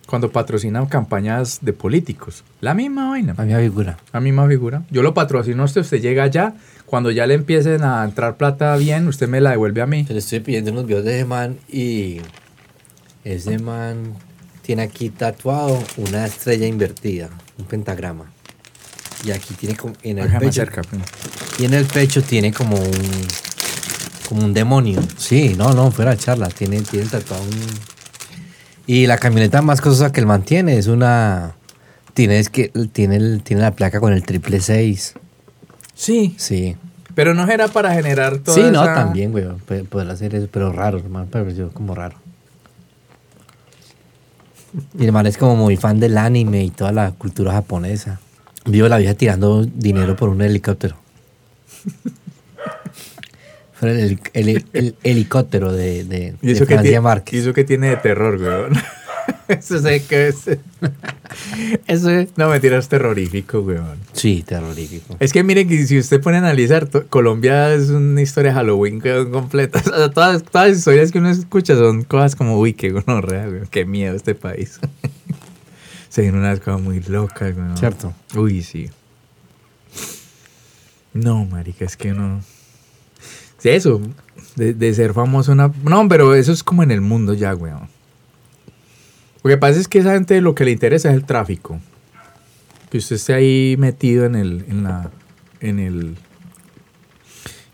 Cuando 0.06 0.30
patrocinan 0.30 0.84
campañas 0.86 1.58
de 1.62 1.72
políticos. 1.72 2.44
La 2.60 2.74
misma 2.74 3.08
vaina. 3.08 3.34
A 3.38 3.42
mi 3.44 3.54
figura. 3.54 3.96
La 4.12 4.20
misma 4.20 4.46
figura. 4.48 4.82
Yo 4.90 5.02
lo 5.02 5.14
patrocino 5.14 5.62
a 5.62 5.64
usted, 5.66 5.80
usted 5.80 6.00
llega 6.02 6.24
allá. 6.24 6.52
Cuando 6.84 7.10
ya 7.10 7.26
le 7.26 7.34
empiecen 7.34 7.84
a 7.84 8.04
entrar 8.04 8.36
plata 8.36 8.76
bien, 8.76 9.08
usted 9.08 9.28
me 9.28 9.40
la 9.40 9.50
devuelve 9.50 9.80
a 9.80 9.86
mí. 9.86 10.04
Le 10.08 10.18
estoy 10.18 10.40
pidiendo 10.40 10.72
unos 10.72 10.86
videos 10.86 11.04
de 11.04 11.16
ese 11.16 11.24
man 11.26 11.56
y 11.70 12.20
ese 13.32 13.58
man 13.58 14.14
tiene 14.62 14.82
aquí 14.82 15.10
tatuado 15.10 15.82
una 15.96 16.26
estrella 16.26 16.66
invertida, 16.66 17.28
un 17.58 17.64
pentagrama. 17.66 18.30
Y 19.24 19.30
aquí 19.32 19.54
tiene 19.54 19.74
como 19.76 19.94
en 20.02 20.18
el 20.18 20.28
más 20.30 20.38
pecho. 20.40 20.52
cerca. 20.52 20.82
pues. 20.82 21.02
Y 21.58 21.64
en 21.64 21.74
el 21.74 21.86
pecho 21.86 22.22
tiene 22.22 22.52
como 22.52 22.76
un 22.76 23.26
como 24.28 24.44
un 24.44 24.52
demonio. 24.54 25.00
Sí, 25.16 25.54
no, 25.56 25.72
no, 25.72 25.90
fuera 25.90 26.10
de 26.12 26.18
charla. 26.18 26.48
Tiene, 26.48 26.80
tiene 26.82 27.06
tatuado 27.06 27.42
un. 27.42 27.50
Y 28.86 29.06
la 29.06 29.18
camioneta 29.18 29.60
más 29.62 29.80
costosa 29.80 30.12
que 30.12 30.20
él 30.20 30.26
mantiene 30.26 30.76
es 30.78 30.86
una. 30.86 31.54
Tiene, 32.14 32.38
es 32.38 32.48
que, 32.50 32.68
tiene, 32.92 33.16
el- 33.16 33.42
tiene 33.42 33.62
la 33.62 33.72
placa 33.72 34.00
con 34.00 34.12
el 34.12 34.22
triple 34.24 34.60
seis. 34.60 35.14
Sí, 35.94 36.34
Sí. 36.38 36.76
pero 37.14 37.34
no 37.34 37.48
era 37.48 37.68
para 37.68 37.92
generar 37.94 38.38
todo 38.38 38.54
Sí, 38.54 38.62
no, 38.70 38.84
también, 38.84 39.32
güey. 39.32 39.46
Poder 39.88 40.10
hacer 40.10 40.34
eso, 40.34 40.48
pero 40.50 40.72
raro, 40.72 40.98
hermano. 40.98 41.26
Me 41.26 41.30
pareció 41.32 41.70
como 41.70 41.94
raro. 41.94 42.16
El 44.98 45.12
man 45.12 45.26
es 45.26 45.36
como 45.38 45.56
muy 45.56 45.76
fan 45.76 45.98
del 46.00 46.18
anime 46.18 46.64
y 46.64 46.70
toda 46.70 46.92
la 46.92 47.12
cultura 47.12 47.52
japonesa. 47.52 48.20
Vivo 48.66 48.88
la 48.88 48.98
vida 48.98 49.14
tirando 49.14 49.64
dinero 49.64 50.14
por 50.16 50.28
un 50.28 50.42
helicóptero. 50.42 50.96
Fue 53.72 53.90
el, 53.90 53.98
heli- 54.00 54.20
el- 54.34 54.66
el 54.72 54.96
helicóptero 55.04 55.72
de, 55.72 56.04
de, 56.04 56.34
¿Y 56.42 56.46
de 56.48 56.52
eso, 56.52 56.66
que 56.66 56.74
Francia 56.74 56.82
tiene. 56.82 57.22
¿Y 57.32 57.38
eso 57.38 57.52
que 57.54 57.64
tiene 57.64 57.90
de 57.90 57.96
terror, 57.96 58.36
weón? 58.40 58.72
eso 59.48 59.80
sé 59.80 60.02
que 60.04 60.28
es. 60.28 60.36
Eso 61.86 62.10
es. 62.10 62.36
No, 62.36 62.48
mentira, 62.48 62.78
es 62.78 62.88
terrorífico, 62.88 63.60
weón. 63.60 63.98
Sí, 64.12 64.42
terrorífico. 64.46 65.16
Es 65.20 65.32
que 65.32 65.42
miren 65.42 65.68
que 65.68 65.86
si 65.86 65.98
usted 65.98 66.20
pone 66.20 66.36
a 66.36 66.40
analizar, 66.40 66.88
Colombia 67.08 67.72
es 67.74 67.88
una 67.90 68.20
historia 68.22 68.50
de 68.50 68.56
Halloween 68.56 69.00
weón, 69.02 69.30
completa. 69.30 69.80
O 69.88 69.96
sea, 69.96 70.10
todas, 70.10 70.42
todas 70.44 70.68
las 70.68 70.78
historias 70.78 71.12
que 71.12 71.18
uno 71.18 71.30
escucha 71.30 71.74
son 71.74 72.04
cosas 72.04 72.36
como, 72.36 72.58
uy, 72.58 72.74
qué 72.74 72.90
gonorrea, 72.90 73.48
weón, 73.48 73.66
qué 73.70 73.84
miedo 73.84 74.14
este 74.14 74.34
país. 74.34 74.80
Se 76.08 76.22
vienen 76.22 76.40
unas 76.40 76.60
cosas 76.60 76.80
muy 76.80 77.00
locas, 77.00 77.56
weón. 77.56 77.76
Cierto. 77.76 78.12
Uy, 78.34 78.62
sí. 78.62 78.90
No, 81.12 81.44
marica, 81.44 81.84
es 81.84 81.96
que 81.96 82.12
no. 82.12 82.40
Sí, 83.58 83.70
eso, 83.70 84.00
de, 84.56 84.72
de 84.72 84.94
ser 84.94 85.14
famoso 85.14 85.52
una... 85.52 85.72
No, 85.82 86.06
pero 86.08 86.34
eso 86.34 86.52
es 86.52 86.62
como 86.62 86.82
en 86.82 86.92
el 86.92 87.00
mundo 87.00 87.34
ya, 87.34 87.54
weón. 87.54 87.88
Lo 89.48 89.54
que 89.54 89.58
pasa 89.60 89.80
es 89.80 89.88
que 89.88 90.00
esa 90.00 90.12
gente 90.12 90.42
lo 90.42 90.54
que 90.54 90.66
le 90.66 90.72
interesa 90.72 91.08
es 91.08 91.14
el 91.14 91.24
tráfico. 91.24 91.80
Que 92.90 92.98
usted 92.98 93.16
esté 93.16 93.32
ahí 93.32 93.76
metido 93.78 94.26
en 94.26 94.34
el... 94.34 94.66
En 94.68 94.82
la, 94.84 95.10
en 95.60 95.78
el 95.78 96.16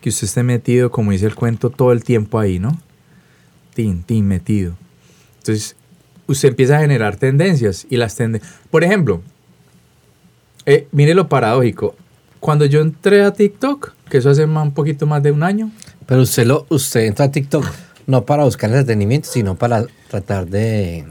que 0.00 0.10
usted 0.10 0.26
esté 0.28 0.44
metido, 0.44 0.92
como 0.92 1.10
dice 1.10 1.26
el 1.26 1.34
cuento, 1.34 1.70
todo 1.70 1.90
el 1.90 2.04
tiempo 2.04 2.38
ahí, 2.38 2.60
¿no? 2.60 2.78
Tin, 3.74 4.04
tin, 4.04 4.28
metido. 4.28 4.76
Entonces, 5.38 5.74
usted 6.28 6.50
empieza 6.50 6.76
a 6.76 6.80
generar 6.80 7.16
tendencias 7.16 7.88
y 7.90 7.96
las 7.96 8.14
tendencias... 8.14 8.54
Por 8.70 8.84
ejemplo, 8.84 9.20
eh, 10.66 10.86
mire 10.92 11.12
lo 11.14 11.28
paradójico. 11.28 11.96
Cuando 12.38 12.66
yo 12.66 12.82
entré 12.82 13.24
a 13.24 13.32
TikTok, 13.32 13.94
que 14.08 14.18
eso 14.18 14.30
hace 14.30 14.46
más- 14.46 14.64
un 14.64 14.74
poquito 14.74 15.06
más 15.08 15.24
de 15.24 15.32
un 15.32 15.42
año, 15.42 15.72
Pero 16.06 16.22
usted, 16.22 16.46
lo, 16.46 16.66
usted 16.68 17.00
entra 17.00 17.24
a 17.24 17.32
TikTok 17.32 17.66
no 18.06 18.24
para 18.24 18.44
buscar 18.44 18.70
entretenimiento, 18.70 19.28
sino 19.28 19.56
para 19.56 19.86
tratar 20.08 20.46
de, 20.46 21.04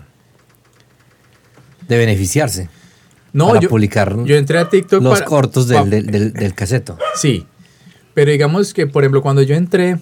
de 1.88 1.98
beneficiarse. 1.98 2.70
No, 3.34 3.48
para 3.50 3.62
yo, 3.62 3.70
publicar 3.70 4.16
yo 4.26 4.36
entré 4.36 4.60
a 4.60 4.70
TikTok 4.70 5.02
los 5.02 5.14
para- 5.20 5.26
cortos 5.26 5.68
del, 5.68 5.90
del, 5.90 6.06
del, 6.08 6.34
del 6.34 6.54
caseto. 6.54 6.98
Sí, 7.16 7.46
pero 8.14 8.32
digamos 8.32 8.74
que, 8.74 8.86
por 8.86 9.04
ejemplo, 9.04 9.22
cuando 9.24 9.42
yo 9.42 9.56
entré, 9.56 9.98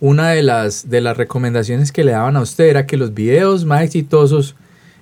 una 0.00 0.30
de 0.30 0.42
las, 0.42 0.90
de 0.90 1.00
las 1.00 1.16
recomendaciones 1.16 1.90
que 1.90 2.04
le 2.04 2.12
daban 2.12 2.36
a 2.36 2.40
usted 2.42 2.64
era 2.66 2.86
que 2.86 2.96
los 2.96 3.14
videos 3.14 3.64
más 3.64 3.82
exitosos 3.82 4.54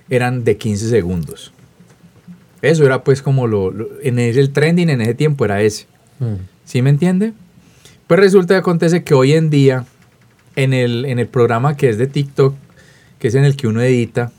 eran 0.09 0.43
de 0.43 0.57
15 0.57 0.89
segundos. 0.89 1.51
Eso 2.61 2.85
era 2.85 3.03
pues 3.03 3.21
como 3.21 3.45
lo, 3.45 3.71
lo- 3.71 3.89
en 4.01 4.17
ese, 4.19 4.39
el 4.39 4.51
trending 4.51 4.89
en 4.89 5.01
ese 5.01 5.13
tiempo 5.13 5.45
era 5.45 5.61
ese. 5.61 5.85
Mm. 6.19 6.35
¿Sí 6.65 6.81
me 6.81 6.89
entiende? 6.89 7.33
Pues 8.07 8.19
resulta 8.19 8.53
que 8.55 8.59
acontece 8.59 9.03
que 9.03 9.13
hoy 9.13 9.33
en 9.33 9.49
día, 9.49 9.85
en 10.55 10.73
el, 10.73 11.05
en 11.05 11.19
el 11.19 11.27
programa 11.27 11.75
que 11.77 11.89
es 11.89 11.97
de 11.97 12.07
TikTok, 12.07 12.55
que 13.19 13.27
es 13.27 13.35
en 13.35 13.43
el 13.43 13.55
que 13.57 13.67
uno 13.67 13.81
edita, 13.81 14.31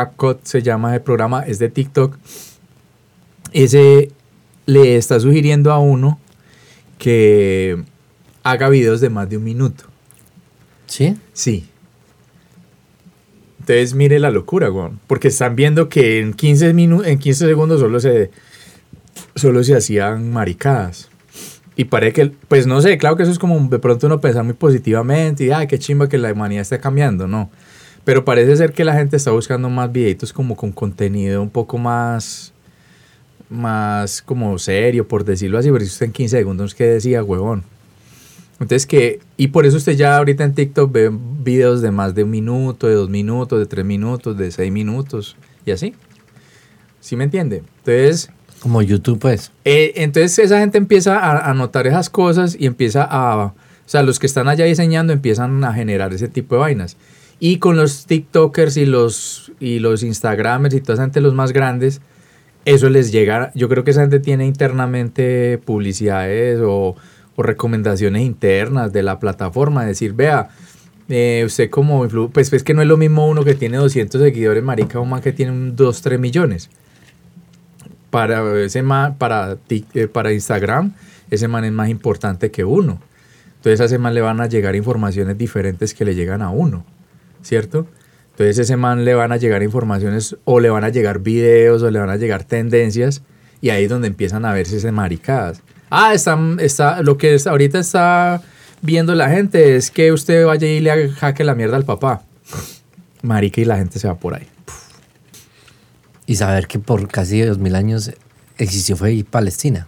CapCut 0.00 0.40
se 0.44 0.60
llama 0.62 0.94
el 0.94 1.00
programa, 1.00 1.42
es 1.46 1.58
de 1.58 1.70
TikTok, 1.70 2.16
ese 3.52 4.10
le 4.66 4.96
está 4.96 5.18
sugiriendo 5.20 5.72
a 5.72 5.78
uno 5.78 6.20
que 6.98 7.82
haga 8.42 8.68
videos 8.68 9.00
de 9.00 9.08
más 9.08 9.28
de 9.30 9.38
un 9.38 9.44
minuto. 9.44 9.84
¿Sí? 10.86 11.16
Sí. 11.32 11.66
Entonces 13.60 13.94
mire 13.94 14.18
la 14.18 14.30
locura, 14.30 14.70
weón. 14.70 15.00
Porque 15.06 15.28
están 15.28 15.56
viendo 15.56 15.88
que 15.88 16.20
en 16.20 16.34
15, 16.34 16.74
minu- 16.74 17.04
en 17.06 17.18
15 17.18 17.46
segundos 17.46 17.80
solo 17.80 17.98
se, 18.00 18.30
solo 19.34 19.64
se 19.64 19.74
hacían 19.76 20.30
maricadas. 20.30 21.08
Y 21.74 21.84
parece 21.84 22.12
que, 22.12 22.32
pues 22.48 22.66
no 22.66 22.80
sé, 22.80 22.96
claro 22.98 23.16
que 23.16 23.22
eso 23.22 23.32
es 23.32 23.38
como 23.38 23.58
de 23.68 23.78
pronto 23.78 24.06
uno 24.06 24.20
pensar 24.20 24.44
muy 24.44 24.54
positivamente 24.54 25.44
y, 25.44 25.50
ay, 25.50 25.66
qué 25.66 25.78
chimba 25.78 26.08
que 26.08 26.18
la 26.18 26.32
humanidad 26.32 26.62
está 26.62 26.80
cambiando, 26.80 27.26
no. 27.26 27.50
Pero 28.06 28.24
parece 28.24 28.56
ser 28.56 28.72
que 28.72 28.84
la 28.84 28.94
gente 28.94 29.16
está 29.16 29.32
buscando 29.32 29.68
más 29.68 29.90
videitos 29.90 30.32
como 30.32 30.54
con 30.56 30.70
contenido 30.70 31.42
un 31.42 31.50
poco 31.50 31.76
más, 31.76 32.52
más 33.50 34.22
como 34.22 34.56
serio, 34.60 35.08
por 35.08 35.24
decirlo 35.24 35.58
así. 35.58 35.72
Pero 35.72 35.80
si 35.84 35.90
usted 35.90 36.06
en 36.06 36.12
15 36.12 36.36
segundos, 36.38 36.74
¿qué 36.76 36.84
decía, 36.84 37.24
huevón? 37.24 37.64
Entonces 38.60 38.86
que, 38.86 39.18
y 39.36 39.48
por 39.48 39.66
eso 39.66 39.76
usted 39.76 39.96
ya 39.96 40.16
ahorita 40.16 40.44
en 40.44 40.54
TikTok 40.54 40.90
ve 40.92 41.10
videos 41.12 41.82
de 41.82 41.90
más 41.90 42.14
de 42.14 42.22
un 42.22 42.30
minuto, 42.30 42.86
de 42.86 42.94
dos 42.94 43.10
minutos, 43.10 43.58
de 43.58 43.66
tres 43.66 43.84
minutos, 43.84 44.38
de 44.38 44.52
seis 44.52 44.70
minutos 44.70 45.36
y 45.66 45.72
así. 45.72 45.92
¿Sí 47.00 47.16
me 47.16 47.24
entiende? 47.24 47.64
Entonces, 47.78 48.30
Como 48.60 48.82
YouTube, 48.82 49.18
pues. 49.18 49.50
eh, 49.64 49.92
entonces 49.96 50.38
esa 50.38 50.60
gente 50.60 50.78
empieza 50.78 51.18
a, 51.18 51.50
a 51.50 51.54
notar 51.54 51.88
esas 51.88 52.08
cosas 52.08 52.56
y 52.58 52.66
empieza 52.66 53.02
a, 53.10 53.46
o 53.46 53.54
sea, 53.84 54.02
los 54.02 54.18
que 54.20 54.26
están 54.26 54.48
allá 54.48 54.64
diseñando 54.64 55.12
empiezan 55.12 55.62
a 55.64 55.72
generar 55.74 56.14
ese 56.14 56.28
tipo 56.28 56.54
de 56.54 56.60
vainas. 56.60 56.96
Y 57.38 57.58
con 57.58 57.76
los 57.76 58.06
TikTokers 58.06 58.76
y 58.76 58.86
los, 58.86 59.52
y 59.60 59.78
los 59.78 60.02
Instagramers 60.02 60.74
y 60.74 60.80
toda 60.80 60.94
esa 60.94 61.02
gente, 61.02 61.20
los 61.20 61.34
más 61.34 61.52
grandes, 61.52 62.00
eso 62.64 62.88
les 62.88 63.12
llega, 63.12 63.52
yo 63.54 63.68
creo 63.68 63.84
que 63.84 63.92
esa 63.92 64.00
gente 64.00 64.20
tiene 64.20 64.46
internamente 64.46 65.58
publicidades 65.64 66.60
o, 66.62 66.96
o 67.36 67.42
recomendaciones 67.42 68.22
internas 68.22 68.92
de 68.92 69.02
la 69.02 69.20
plataforma, 69.20 69.84
decir, 69.84 70.14
vea, 70.14 70.48
eh, 71.08 71.44
usted 71.46 71.70
como 71.70 72.02
influ 72.04 72.30
pues 72.30 72.52
es 72.52 72.64
que 72.64 72.74
no 72.74 72.82
es 72.82 72.88
lo 72.88 72.96
mismo 72.96 73.28
uno 73.28 73.44
que 73.44 73.54
tiene 73.54 73.76
200 73.76 74.20
seguidores, 74.20 74.62
marica, 74.62 75.00
man 75.02 75.20
que 75.20 75.32
tiene 75.32 75.52
un 75.52 75.76
2, 75.76 76.02
3 76.02 76.18
millones. 76.18 76.70
Para, 78.10 78.64
ese 78.64 78.82
man, 78.82 79.16
para, 79.18 79.58
eh, 79.68 80.08
para 80.08 80.32
Instagram, 80.32 80.94
ese 81.30 81.48
man 81.48 81.64
es 81.64 81.72
más 81.72 81.88
importante 81.90 82.50
que 82.50 82.64
uno. 82.64 83.00
Entonces 83.56 83.80
a 83.80 83.84
ese 83.84 83.98
man 83.98 84.14
le 84.14 84.20
van 84.20 84.40
a 84.40 84.46
llegar 84.46 84.74
informaciones 84.74 85.36
diferentes 85.38 85.92
que 85.94 86.04
le 86.04 86.14
llegan 86.14 86.42
a 86.42 86.50
uno, 86.50 86.84
¿cierto? 87.46 87.86
Entonces 88.32 88.58
ese 88.58 88.76
man 88.76 89.04
le 89.04 89.14
van 89.14 89.32
a 89.32 89.36
llegar 89.36 89.62
informaciones 89.62 90.36
o 90.44 90.60
le 90.60 90.68
van 90.68 90.84
a 90.84 90.90
llegar 90.90 91.20
videos 91.20 91.82
o 91.82 91.90
le 91.90 91.98
van 91.98 92.10
a 92.10 92.16
llegar 92.16 92.44
tendencias 92.44 93.22
y 93.60 93.70
ahí 93.70 93.84
es 93.84 93.90
donde 93.90 94.08
empiezan 94.08 94.44
a 94.44 94.52
verse 94.52 94.76
esas 94.76 94.92
maricadas. 94.92 95.62
Ah, 95.88 96.12
está, 96.12 96.38
está, 96.58 97.02
lo 97.02 97.16
que 97.16 97.38
ahorita 97.46 97.78
está 97.78 98.42
viendo 98.82 99.14
la 99.14 99.30
gente 99.30 99.76
es 99.76 99.90
que 99.90 100.12
usted 100.12 100.44
vaya 100.44 100.66
y 100.66 100.80
le 100.80 101.08
jaque 101.10 101.44
la 101.44 101.54
mierda 101.54 101.76
al 101.76 101.84
papá. 101.84 102.22
Marica 103.22 103.60
y 103.60 103.64
la 103.64 103.76
gente 103.76 103.98
se 103.98 104.08
va 104.08 104.16
por 104.16 104.34
ahí. 104.34 104.46
Y 106.26 106.36
saber 106.36 106.66
que 106.66 106.78
por 106.78 107.06
casi 107.08 107.40
dos 107.40 107.58
mil 107.58 107.76
años 107.76 108.10
existió 108.58 108.96
fue 108.96 109.24
Palestina. 109.28 109.86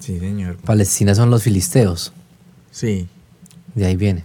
Sí, 0.00 0.18
señor. 0.18 0.56
Palestina 0.56 1.14
son 1.14 1.30
los 1.30 1.42
filisteos. 1.42 2.12
Sí. 2.70 3.08
De 3.74 3.86
ahí 3.86 3.96
viene. 3.96 4.24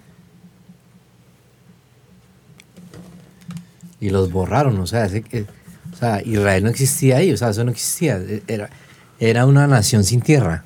Y 4.01 4.09
los 4.09 4.31
borraron, 4.31 4.77
o 4.79 4.87
sea, 4.87 5.05
ese 5.05 5.21
que- 5.21 5.45
o 5.93 5.95
sea, 5.95 6.21
Israel 6.25 6.63
no 6.63 6.69
existía 6.69 7.17
ahí, 7.17 7.31
o 7.31 7.37
sea, 7.37 7.51
eso 7.51 7.63
no 7.63 7.71
existía. 7.71 8.17
E- 8.17 8.43
Era, 8.47 8.69
era 9.19 9.45
una 9.45 9.67
nación 9.67 10.03
sin 10.03 10.19
tierra. 10.21 10.65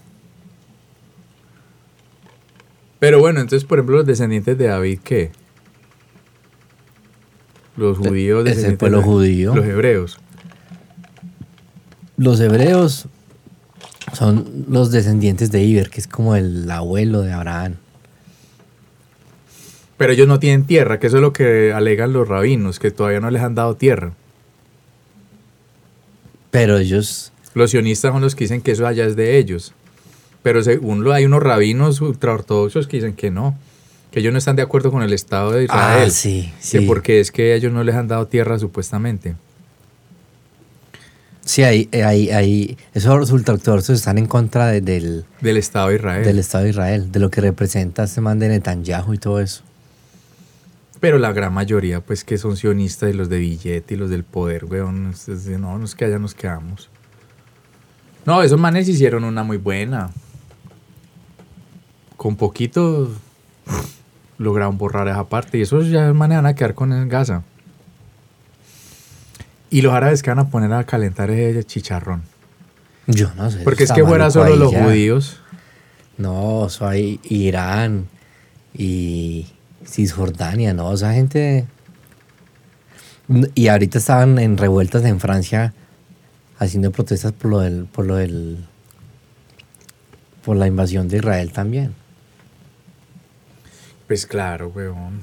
Pero 3.00 3.20
bueno, 3.20 3.42
entonces, 3.42 3.68
por 3.68 3.78
ejemplo, 3.78 3.98
los 3.98 4.06
descendientes 4.06 4.58
de 4.58 4.68
David, 4.68 5.00
¿qué? 5.04 5.32
Los 7.76 7.98
judíos. 7.98 8.40
el 8.40 8.46
descendientes 8.46 8.80
pueblo 8.80 9.00
de- 9.00 9.04
judío. 9.04 9.56
Los 9.56 9.66
hebreos. 9.66 10.18
Los 12.18 12.40
hebreos 12.40 13.08
son 14.14 14.66
los 14.70 14.92
descendientes 14.92 15.52
de 15.52 15.62
Iber, 15.64 15.90
que 15.90 16.00
es 16.00 16.08
como 16.08 16.36
el 16.38 16.72
abuelo 16.72 17.22
de 17.22 17.34
Abraham. 17.34 17.76
Pero 19.98 20.12
ellos 20.12 20.28
no 20.28 20.40
tienen 20.40 20.66
tierra, 20.66 21.00
que 21.00 21.08
eso 21.08 21.18
es 21.18 21.22
lo 21.22 21.32
que 21.34 21.72
alegan 21.74 22.12
los 22.14 22.28
rabinos, 22.28 22.80
que 22.80 22.92
todavía 22.92 23.20
no 23.22 23.32
les 23.32 23.42
han 23.42 23.56
dado 23.56 23.76
tierra. 23.76 24.12
Pero 26.52 26.78
ellos, 26.78 27.32
Los 27.54 27.72
sionistas 27.72 28.12
son 28.12 28.22
los 28.22 28.36
que 28.36 28.44
dicen 28.46 28.62
que 28.62 28.72
eso 28.72 28.86
allá 28.88 29.06
es 29.06 29.16
de 29.16 29.38
ellos. 29.38 29.74
Pero 30.44 30.62
según 30.64 31.04
lo 31.04 31.14
hay 31.14 31.26
unos 31.26 31.42
rabinos 31.42 32.02
ultraortodoxos 32.02 32.88
que 32.88 32.98
dicen 32.98 33.14
que 33.14 33.32
no, 33.32 33.58
que 34.12 34.20
ellos 34.20 34.32
no 34.34 34.38
están 34.40 34.56
de 34.56 34.62
acuerdo 34.62 34.92
con 34.92 35.02
el 35.02 35.12
Estado 35.14 35.52
de 35.52 35.64
Israel. 35.66 36.08
ah, 36.08 36.12
sí, 36.12 36.52
que 36.72 36.80
sí. 36.80 36.86
porque 36.86 37.20
es 37.20 37.32
que 37.32 37.56
ellos 37.56 37.72
no 37.74 37.84
les 37.84 37.96
han 37.96 38.08
dado 38.08 38.28
tierra 38.28 38.60
supuestamente. 38.60 39.36
Sí, 41.44 41.64
ahí, 41.64 41.88
ahí, 42.04 42.30
ahí, 42.32 42.78
esos 42.94 43.32
ultraortodoxos 43.32 43.98
están 43.98 44.18
en 44.18 44.26
contra 44.26 44.68
de- 44.68 44.82
del, 44.82 45.26
Del 45.42 45.58
Estado 45.58 45.90
de 45.90 45.96
Israel. 45.96 46.26
del 46.26 46.40
Estado 46.40 46.64
de 46.64 46.70
Israel, 46.72 47.12
de 47.12 47.20
lo 47.20 47.30
que 47.30 47.40
representa 47.42 48.04
este 48.06 48.20
man 48.22 48.40
de 48.40 48.48
Netanyahu 48.50 49.14
y 49.14 49.18
todo 49.20 49.40
eso. 49.40 49.64
Pero 51.06 51.20
la 51.20 51.34
gran 51.34 51.54
mayoría, 51.54 52.02
pues, 52.02 52.24
que 52.24 52.40
son 52.40 52.58
sionistas 52.58 53.12
y 53.12 53.14
los 53.14 53.30
de 53.30 53.38
billete 53.38 53.94
y 53.94 53.98
los 53.98 54.10
del 54.10 54.24
poder, 54.24 54.66
weón. 54.66 55.14
no, 55.60 55.78
no 55.78 55.86
es 55.86 55.94
que 55.94 56.06
allá 56.06 56.18
nos 56.18 56.34
quedamos. 56.34 56.90
No, 58.26 58.42
esos 58.42 58.60
manes 58.60 58.90
hicieron 58.90 59.24
una 59.24 59.44
muy 59.44 59.58
buena. 59.58 60.10
Con 62.18 62.36
poquito 62.38 63.12
lograron 64.40 64.80
borrar 64.80 65.08
esa 65.08 65.26
parte. 65.26 65.60
Y 65.60 65.62
esos 65.62 65.92
ya 65.92 66.12
manes 66.12 66.40
van 66.40 66.48
a 66.48 66.56
quedar 66.56 66.74
con 66.74 66.92
el 66.92 67.08
Gaza. 67.08 67.44
Y 69.70 69.84
los 69.84 69.94
árabes 69.94 70.24
que 70.24 70.32
van 70.32 70.40
a 70.40 70.50
poner 70.50 70.74
a 70.74 70.86
calentar 70.86 71.30
ese 71.30 71.64
chicharrón. 71.66 72.24
Yo 73.06 73.32
no 73.36 73.52
sé. 73.52 73.60
Porque 73.60 73.84
es 73.84 73.92
que 73.92 74.04
fuera 74.04 74.32
solo 74.32 74.56
los 74.56 74.72
ya. 74.72 74.84
judíos. 74.84 75.40
No, 76.18 76.68
hay 76.82 77.20
Irán 77.26 78.08
y 78.74 79.54
Cisjordania, 79.88 80.74
¿no? 80.74 80.90
O 80.90 80.98
sea, 80.98 81.14
gente... 81.14 81.66
Y 83.56 83.70
ahorita 83.70 83.98
estaban 83.98 84.38
en 84.38 84.58
revueltas 84.58 85.04
en 85.06 85.20
Francia 85.20 85.74
haciendo 86.60 86.92
protestas 86.92 87.32
por 87.32 87.52
lo 87.52 87.60
del... 87.60 87.86
Por 87.86 88.06
lo 88.06 88.16
del 88.16 88.66
por 90.46 90.56
la 90.56 90.68
invasión 90.68 91.08
de 91.08 91.18
Israel 91.18 91.52
también. 91.52 91.96
Pues 94.08 94.28
claro, 94.28 94.72
weón. 94.74 95.22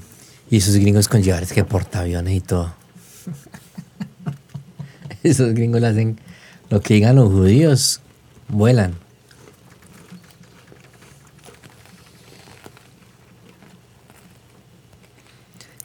Y 0.49 0.57
esos 0.57 0.75
gringos 0.75 1.07
con 1.07 1.23
llevar 1.23 1.43
es 1.43 1.53
que 1.53 1.63
portaaviones 1.63 2.35
y 2.35 2.41
todo. 2.41 2.75
esos 5.23 5.53
gringos 5.53 5.79
le 5.79 5.87
hacen 5.87 6.19
lo 6.69 6.81
que 6.81 6.95
digan 6.95 7.15
los 7.15 7.31
judíos, 7.31 8.01
vuelan. 8.49 8.95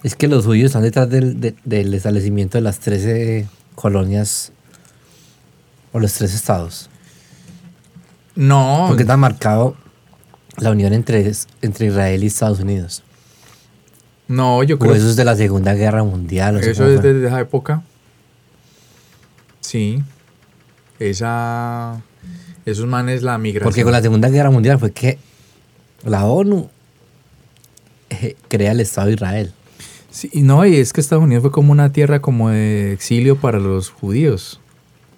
Es 0.02 0.14
que 0.14 0.28
los 0.28 0.44
judíos 0.46 0.66
están 0.66 0.82
detrás 0.82 1.08
del, 1.10 1.40
de- 1.40 1.54
del 1.64 1.92
establecimiento 1.94 2.56
de 2.58 2.62
las 2.62 2.78
13 2.78 3.48
colonias 3.74 4.52
o 5.92 5.98
los 5.98 6.12
tres 6.12 6.34
estados. 6.34 6.88
No, 8.36 8.84
Porque 8.88 9.02
está 9.02 9.16
marcado 9.16 9.76
la 10.58 10.70
unión 10.70 10.92
entre, 10.92 11.32
entre 11.62 11.86
Israel 11.86 12.22
y 12.22 12.26
Estados 12.28 12.60
Unidos. 12.60 13.02
no, 14.28 14.62
yo 14.62 14.76
O 14.76 14.78
creo 14.78 14.94
eso 14.94 15.08
es 15.08 15.16
de 15.16 15.24
la 15.24 15.34
Segunda 15.34 15.74
Guerra 15.74 16.04
Mundial. 16.04 16.56
o 16.56 16.58
Eso 16.60 16.82
¿cómo 16.84 16.94
es 16.94 17.02
desde 17.02 17.26
esa 17.26 17.40
época. 17.40 17.82
Sí. 19.60 20.02
Esa. 20.98 22.00
Esos 22.64 22.86
manes, 22.86 23.22
la 23.22 23.38
migración. 23.38 23.64
Porque 23.68 23.82
con 23.82 23.92
la 23.92 24.02
Segunda 24.02 24.28
Guerra 24.28 24.50
Mundial 24.50 24.78
fue 24.78 24.92
que 24.92 25.18
la 26.04 26.26
ONU 26.26 26.68
eh, 28.10 28.36
crea 28.48 28.72
el 28.72 28.80
Estado 28.80 29.08
de 29.08 29.14
Israel. 29.14 29.52
Sí, 30.10 30.30
no, 30.42 30.64
y 30.64 30.76
es 30.76 30.92
que 30.92 31.00
Estados 31.00 31.24
Unidos 31.24 31.42
fue 31.42 31.50
como 31.50 31.70
una 31.72 31.92
tierra 31.92 32.20
como 32.20 32.50
de 32.50 32.92
exilio 32.92 33.36
para 33.36 33.58
los 33.58 33.90
judíos, 33.90 34.58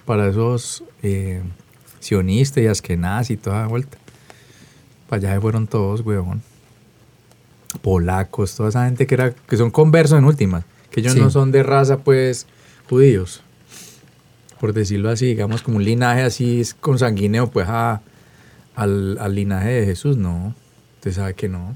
para 0.05 0.29
esos 0.29 0.83
eh, 1.03 1.43
sionistas 2.01 2.63
y 2.65 2.67
askenazis 2.67 3.31
y 3.31 3.37
toda 3.37 3.63
la 3.63 3.67
vuelta. 3.69 3.99
Para 5.09 5.21
allá 5.21 5.35
se 5.35 5.41
fueron 5.41 5.67
todos, 5.67 6.01
weón. 6.01 6.43
Polacos, 7.83 8.57
toda 8.57 8.69
esa 8.69 8.85
gente 8.87 9.07
que 9.07 9.15
era 9.15 9.31
que 9.33 9.57
son 9.57 9.71
conversos 9.71 10.19
en 10.19 10.25
últimas, 10.25 10.65
que 10.91 11.01
ellos 11.01 11.13
Sí. 11.13 11.21
no 11.21 11.31
son 11.31 11.53
de 11.53 11.63
raza, 11.63 11.99
pues, 11.99 12.47
judíos. 12.89 13.43
Por 14.59 14.73
decirlo 14.73 15.09
así, 15.09 15.27
digamos, 15.27 15.63
como 15.63 15.77
un 15.77 15.85
linaje 15.85 16.23
así 16.23 16.63
consanguíneo, 16.81 17.49
pues, 17.51 17.69
a, 17.69 18.03
al, 18.75 19.19
al 19.19 19.35
linaje 19.37 19.69
de 19.71 19.87
Jesús, 19.87 20.17
no. 20.17 20.55
Usted 20.97 21.13
sabe 21.13 21.35
que 21.35 21.49
no. 21.49 21.75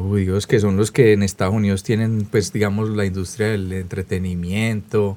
Judíos 0.00 0.46
que 0.46 0.60
son 0.60 0.76
los 0.76 0.90
que 0.90 1.12
en 1.12 1.22
Estados 1.22 1.54
Unidos 1.54 1.82
tienen, 1.82 2.26
pues, 2.30 2.52
digamos, 2.52 2.90
la 2.90 3.04
industria 3.04 3.48
del 3.48 3.72
entretenimiento, 3.72 5.16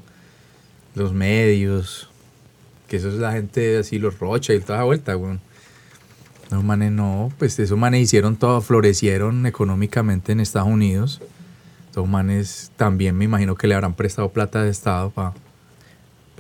los 0.96 1.14
medios, 1.14 2.10
que 2.88 2.98
eso 2.98 3.08
es 3.08 3.16
la 3.16 3.32
gente 3.32 3.78
así, 3.78 3.98
los 3.98 4.20
Rocha 4.20 4.54
y 4.54 4.60
toda 4.60 4.80
la 4.80 4.84
vuelta, 4.86 5.18
weón. 5.18 5.40
No, 6.52 6.62
manes, 6.62 6.92
no, 6.92 7.32
pues 7.40 7.58
esos 7.58 7.78
manes 7.78 8.02
hicieron 8.02 8.36
todo, 8.36 8.62
florecieron 8.62 9.46
económicamente 9.48 10.34
en 10.34 10.40
Estados 10.40 10.70
Unidos. 10.70 11.20
Esos 11.90 12.08
manes 12.08 12.72
también 12.76 13.18
me 13.18 13.26
imagino 13.26 13.56
que 13.56 13.68
le 13.68 13.76
habrán 13.76 13.96
prestado 13.96 14.30
plata 14.30 14.64
de 14.64 14.70
Estado 14.70 15.10
para 15.10 15.34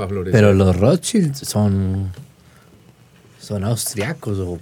florecer. 0.08 0.40
Pero 0.40 0.54
los 0.54 0.78
Rothschild 0.78 1.36
son. 1.36 2.12
Son 3.44 3.64
austriacos 3.66 4.40
o, 4.40 4.52
o- 4.54 4.60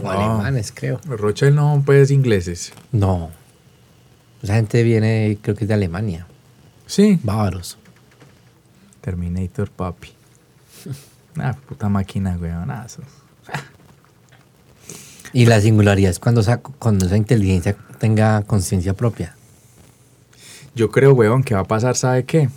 o 0.00 0.02
No. 0.02 0.10
alemanes, 0.10 0.72
creo. 0.74 1.00
Rothschild 1.06 1.54
no, 1.54 1.82
pues 1.86 2.10
ingleses. 2.10 2.72
No. 2.92 3.30
Esa 4.42 4.56
gente 4.56 4.82
viene, 4.82 5.38
creo 5.40 5.56
que 5.56 5.64
es 5.64 5.68
de 5.68 5.74
Alemania. 5.74 6.26
Sí. 6.86 7.18
Bávaros. 7.22 7.78
Terminator, 9.00 9.70
papi. 9.70 10.12
Ah, 11.38 11.56
puta 11.66 11.88
máquina, 11.88 12.36
weón. 12.40 12.70
ah, 12.72 12.86
Y 15.32 15.46
la 15.46 15.60
singularidad 15.60 16.10
es 16.10 16.18
cuando 16.18 16.40
esa, 16.40 16.58
cuando 16.58 17.06
esa 17.06 17.16
inteligencia 17.16 17.76
tenga 18.00 18.42
conciencia 18.42 18.94
propia. 18.94 19.36
Yo 20.74 20.90
creo, 20.90 21.12
weón, 21.14 21.44
que 21.44 21.54
va 21.54 21.60
a 21.60 21.64
pasar, 21.64 21.96
¿sabe 21.96 22.24
qué? 22.24 22.50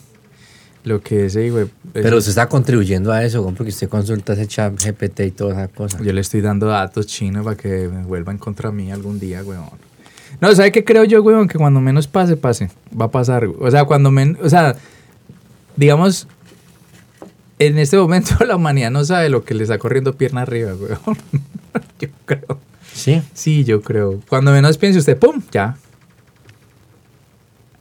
Lo 0.83 1.01
que 1.01 1.25
ese, 1.25 1.49
güey. 1.49 1.67
Pero 1.93 2.17
usted 2.17 2.31
está 2.31 2.49
contribuyendo 2.49 3.11
a 3.11 3.23
eso, 3.23 3.41
¿no? 3.41 3.55
porque 3.55 3.69
usted 3.69 3.87
consulta 3.87 4.33
ese 4.33 4.47
chat 4.47 4.73
GPT 4.73 5.21
y 5.21 5.31
toda 5.31 5.53
esa 5.53 5.67
cosa. 5.69 6.01
Yo 6.03 6.11
le 6.11 6.19
estoy 6.19 6.41
dando 6.41 6.67
datos 6.67 7.07
chinos 7.07 7.45
para 7.45 7.55
que 7.55 7.87
me 7.87 8.03
vuelvan 8.03 8.37
contra 8.37 8.71
mí 8.71 8.91
algún 8.91 9.19
día, 9.19 9.43
weón. 9.43 9.69
No, 10.41 10.53
¿sabe 10.53 10.71
qué 10.71 10.83
creo 10.83 11.05
yo, 11.05 11.21
weón? 11.23 11.47
Que 11.47 11.57
cuando 11.57 11.79
menos 11.79 12.07
pase, 12.07 12.35
pase. 12.35 12.69
Va 12.99 13.05
a 13.05 13.11
pasar. 13.11 13.45
O 13.45 13.71
sea, 13.71 13.85
cuando 13.85 14.11
menos. 14.11 14.41
O 14.41 14.49
sea, 14.49 14.75
digamos. 15.75 16.27
En 17.59 17.77
este 17.77 17.97
momento 17.97 18.33
la 18.45 18.57
humanidad 18.57 18.91
no 18.91 19.05
sabe 19.05 19.29
lo 19.29 19.45
que 19.45 19.53
le 19.53 19.63
está 19.63 19.77
corriendo 19.77 20.13
pierna 20.17 20.41
arriba, 20.41 20.73
weón. 20.73 20.99
yo 21.99 22.09
creo. 22.25 22.59
Sí. 22.93 23.21
Sí, 23.33 23.63
yo 23.63 23.81
creo. 23.81 24.19
Cuando 24.27 24.51
menos 24.51 24.77
piense 24.77 24.99
usted, 24.99 25.17
¡pum! 25.17 25.41
Ya. 25.51 25.77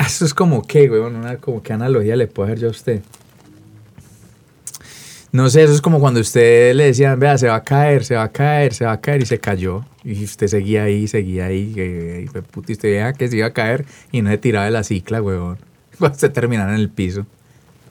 Eso 0.07 0.25
es 0.25 0.35
como 0.35 0.63
que, 0.63 0.91
weón, 0.91 1.17
una 1.17 1.37
como 1.37 1.63
que 1.63 1.73
analogía 1.73 2.17
le 2.17 2.27
puedo 2.27 2.47
hacer 2.47 2.61
yo 2.61 2.69
a 2.69 2.71
usted. 2.71 3.03
No 5.31 5.49
sé, 5.49 5.63
eso 5.63 5.73
es 5.73 5.81
como 5.81 5.99
cuando 5.99 6.21
usted 6.21 6.75
le 6.75 6.85
decían, 6.85 7.19
vea, 7.19 7.39
se 7.39 7.49
va 7.49 7.55
a 7.55 7.63
caer, 7.63 8.05
se 8.05 8.15
va 8.17 8.25
a 8.25 8.29
caer, 8.29 8.75
se 8.75 8.85
va 8.85 8.93
a 8.93 9.01
caer 9.01 9.23
y 9.23 9.27
se 9.27 9.39
cayó. 9.39 9.83
Y 10.05 10.25
usted 10.25 10.47
seguía 10.47 10.83
ahí, 10.83 11.09
seguía 11.09 11.47
ahí, 11.47 11.73
y 11.75 12.41
puta, 12.43 12.71
y 12.71 12.75
usted 12.75 12.91
veía 12.91 13.15
que 13.15 13.29
se 13.29 13.39
iba 13.39 13.47
a 13.47 13.53
caer 13.53 13.87
y 14.11 14.21
no 14.21 14.29
se 14.29 14.37
tiraba 14.37 14.67
de 14.67 14.73
la 14.73 14.85
cicla, 14.85 15.23
weón. 15.23 15.57
Cuando 15.99 16.17
usted 16.17 16.33
terminara 16.33 16.75
en 16.75 16.81
el 16.81 16.91
piso. 16.91 17.25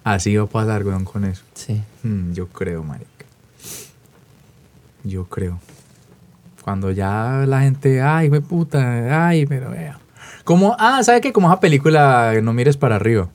Así 0.04 0.36
va 0.36 0.44
a 0.44 0.48
pasar, 0.48 0.86
weón, 0.86 1.04
con 1.04 1.26
eso. 1.26 1.42
Sí. 1.56 1.82
Mm, 2.04 2.34
yo 2.34 2.48
creo, 2.48 2.84
marica. 2.84 3.26
Yo 5.04 5.26
creo. 5.26 5.60
Cuando 6.62 6.92
ya 6.92 7.46
la 7.48 7.62
gente, 7.62 8.02
ay, 8.02 8.30
fue 8.30 8.42
puta, 8.42 9.28
ay, 9.28 9.48
pero 9.48 9.72
vea. 9.72 10.01
Como, 10.44 10.76
ah, 10.80 11.04
¿sabe 11.04 11.22
qué? 11.22 11.32
Como 11.32 11.48
esa 11.50 11.60
película 11.60 12.34
No 12.42 12.54
mires 12.54 12.78
para 12.78 12.96
arriba. 12.96 13.30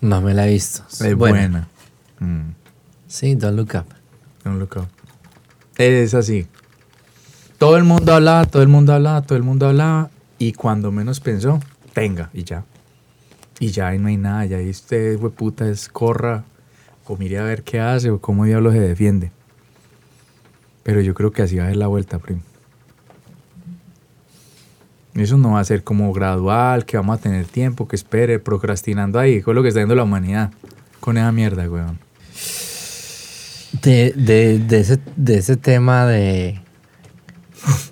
No 0.00 0.20
me 0.20 0.34
la 0.34 0.46
he 0.46 0.52
visto. 0.52 0.82
Es 0.90 1.14
buena. 1.14 1.68
Mm, 2.20 2.50
Sí, 3.06 3.34
Don't 3.34 3.56
Look 3.56 3.70
Up. 3.74 3.86
don't 4.44 4.58
look 4.58 4.76
up. 4.76 4.88
Es 5.76 6.14
así. 6.14 6.46
Todo 7.58 7.76
el 7.76 7.84
mundo 7.84 8.12
hablaba, 8.12 8.44
todo 8.44 8.62
el 8.62 8.68
mundo 8.68 8.92
hablaba, 8.92 9.22
todo 9.22 9.36
el 9.36 9.44
mundo 9.44 9.66
hablaba. 9.68 10.10
Y 10.38 10.52
cuando 10.52 10.90
menos 10.92 11.20
pensó, 11.20 11.60
tenga, 11.92 12.28
y 12.34 12.44
ya. 12.44 12.64
Y 13.60 13.68
ya 13.68 13.88
ahí 13.88 13.98
no 13.98 14.08
hay 14.08 14.16
nada. 14.16 14.44
Ya 14.44 14.58
ahí 14.58 14.68
usted, 14.68 15.18
puta, 15.18 15.68
es 15.68 15.88
corra. 15.88 16.44
O 17.06 17.16
mire 17.16 17.38
a 17.38 17.44
ver 17.44 17.62
qué 17.62 17.80
hace 17.80 18.10
o 18.10 18.20
cómo 18.20 18.44
diablo 18.44 18.72
se 18.72 18.80
defiende. 18.80 19.30
Pero 20.82 21.00
yo 21.00 21.14
creo 21.14 21.30
que 21.32 21.42
así 21.42 21.56
va 21.56 21.64
a 21.64 21.68
ser 21.68 21.76
la 21.76 21.86
vuelta, 21.86 22.18
primo. 22.18 22.42
Eso 25.14 25.36
no 25.38 25.52
va 25.52 25.60
a 25.60 25.64
ser 25.64 25.84
como 25.84 26.12
gradual, 26.12 26.84
que 26.84 26.96
vamos 26.96 27.18
a 27.18 27.22
tener 27.22 27.46
tiempo, 27.46 27.86
que 27.86 27.96
espere, 27.96 28.38
procrastinando 28.38 29.18
ahí. 29.18 29.42
Con 29.42 29.54
lo 29.54 29.62
que 29.62 29.68
está 29.68 29.80
haciendo 29.80 29.94
la 29.94 30.02
humanidad. 30.02 30.50
Con 31.00 31.16
esa 31.16 31.30
mierda, 31.30 31.68
weón. 31.70 31.98
De, 33.82 34.12
de, 34.16 34.58
de, 34.58 34.80
ese, 34.80 34.98
de 35.16 35.38
ese 35.38 35.56
tema 35.56 36.06
de 36.06 36.60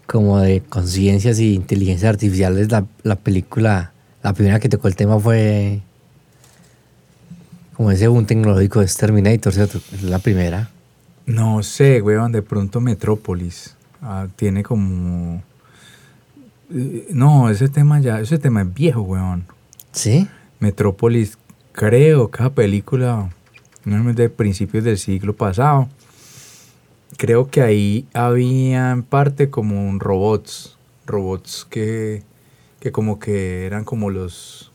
como 0.07 0.39
de 0.39 0.61
conciencias 0.61 1.39
y 1.39 1.55
inteligencias 1.55 2.11
artificiales, 2.11 2.71
la, 2.71 2.85
la 3.03 3.17
película, 3.17 3.93
la 4.23 4.35
primera 4.35 4.61
que 4.61 4.69
tocó 4.69 4.89
el 4.89 4.97
tema 4.97 5.19
fue 5.19 5.81
como 7.75 7.91
ese 7.91 8.09
boom 8.09 8.27
tecnológico 8.27 8.81
de 8.81 8.87
Terminator, 8.87 9.53
¿cierto? 9.53 9.81
Es 9.93 10.03
la 10.03 10.19
primera. 10.19 10.71
No 11.25 11.63
sé, 11.63 12.03
weón, 12.03 12.33
de 12.33 12.43
pronto 12.43 12.81
Metrópolis 12.81 13.75
ah, 14.03 14.27
tiene 14.37 14.63
como... 14.63 15.43
eh, 16.75 17.09
No, 17.11 17.51
ese 17.51 17.69
tema 17.69 18.01
ya, 18.01 18.21
ese 18.21 18.39
tema 18.39 18.63
es 18.63 18.75
viejo, 18.75 19.03
weón. 19.03 19.45
¿Sí? 19.93 20.29
Metrópolis, 20.61 21.39
creo 21.73 22.31
que 22.31 22.43
esa 22.43 22.51
película 22.55 23.31
de 23.85 24.31
principios 24.31 24.85
del 24.85 24.99
siglo 24.99 25.35
pasado. 25.35 25.89
Creo 27.17 27.49
que 27.49 27.63
ahí 27.63 28.07
había 28.15 28.91
en 28.93 29.03
parte 29.03 29.51
como 29.51 29.89
un 29.89 30.01
robots, 30.01 30.77
robots 31.07 31.67
que, 31.69 32.23
que 32.81 32.93
como 32.93 33.19
que 33.19 33.67
eran 33.67 33.85
como 33.85 34.11
los... 34.11 34.71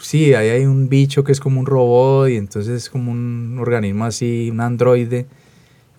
Sí, 0.00 0.34
ahí 0.34 0.48
hay 0.48 0.64
un 0.64 0.88
bicho 0.88 1.24
que 1.24 1.32
es 1.32 1.40
como 1.40 1.58
un 1.58 1.66
robot 1.66 2.28
y 2.28 2.36
entonces 2.36 2.84
es 2.84 2.90
como 2.90 3.10
un 3.10 3.58
organismo 3.58 4.04
así, 4.04 4.48
un 4.50 4.60
androide 4.60 5.26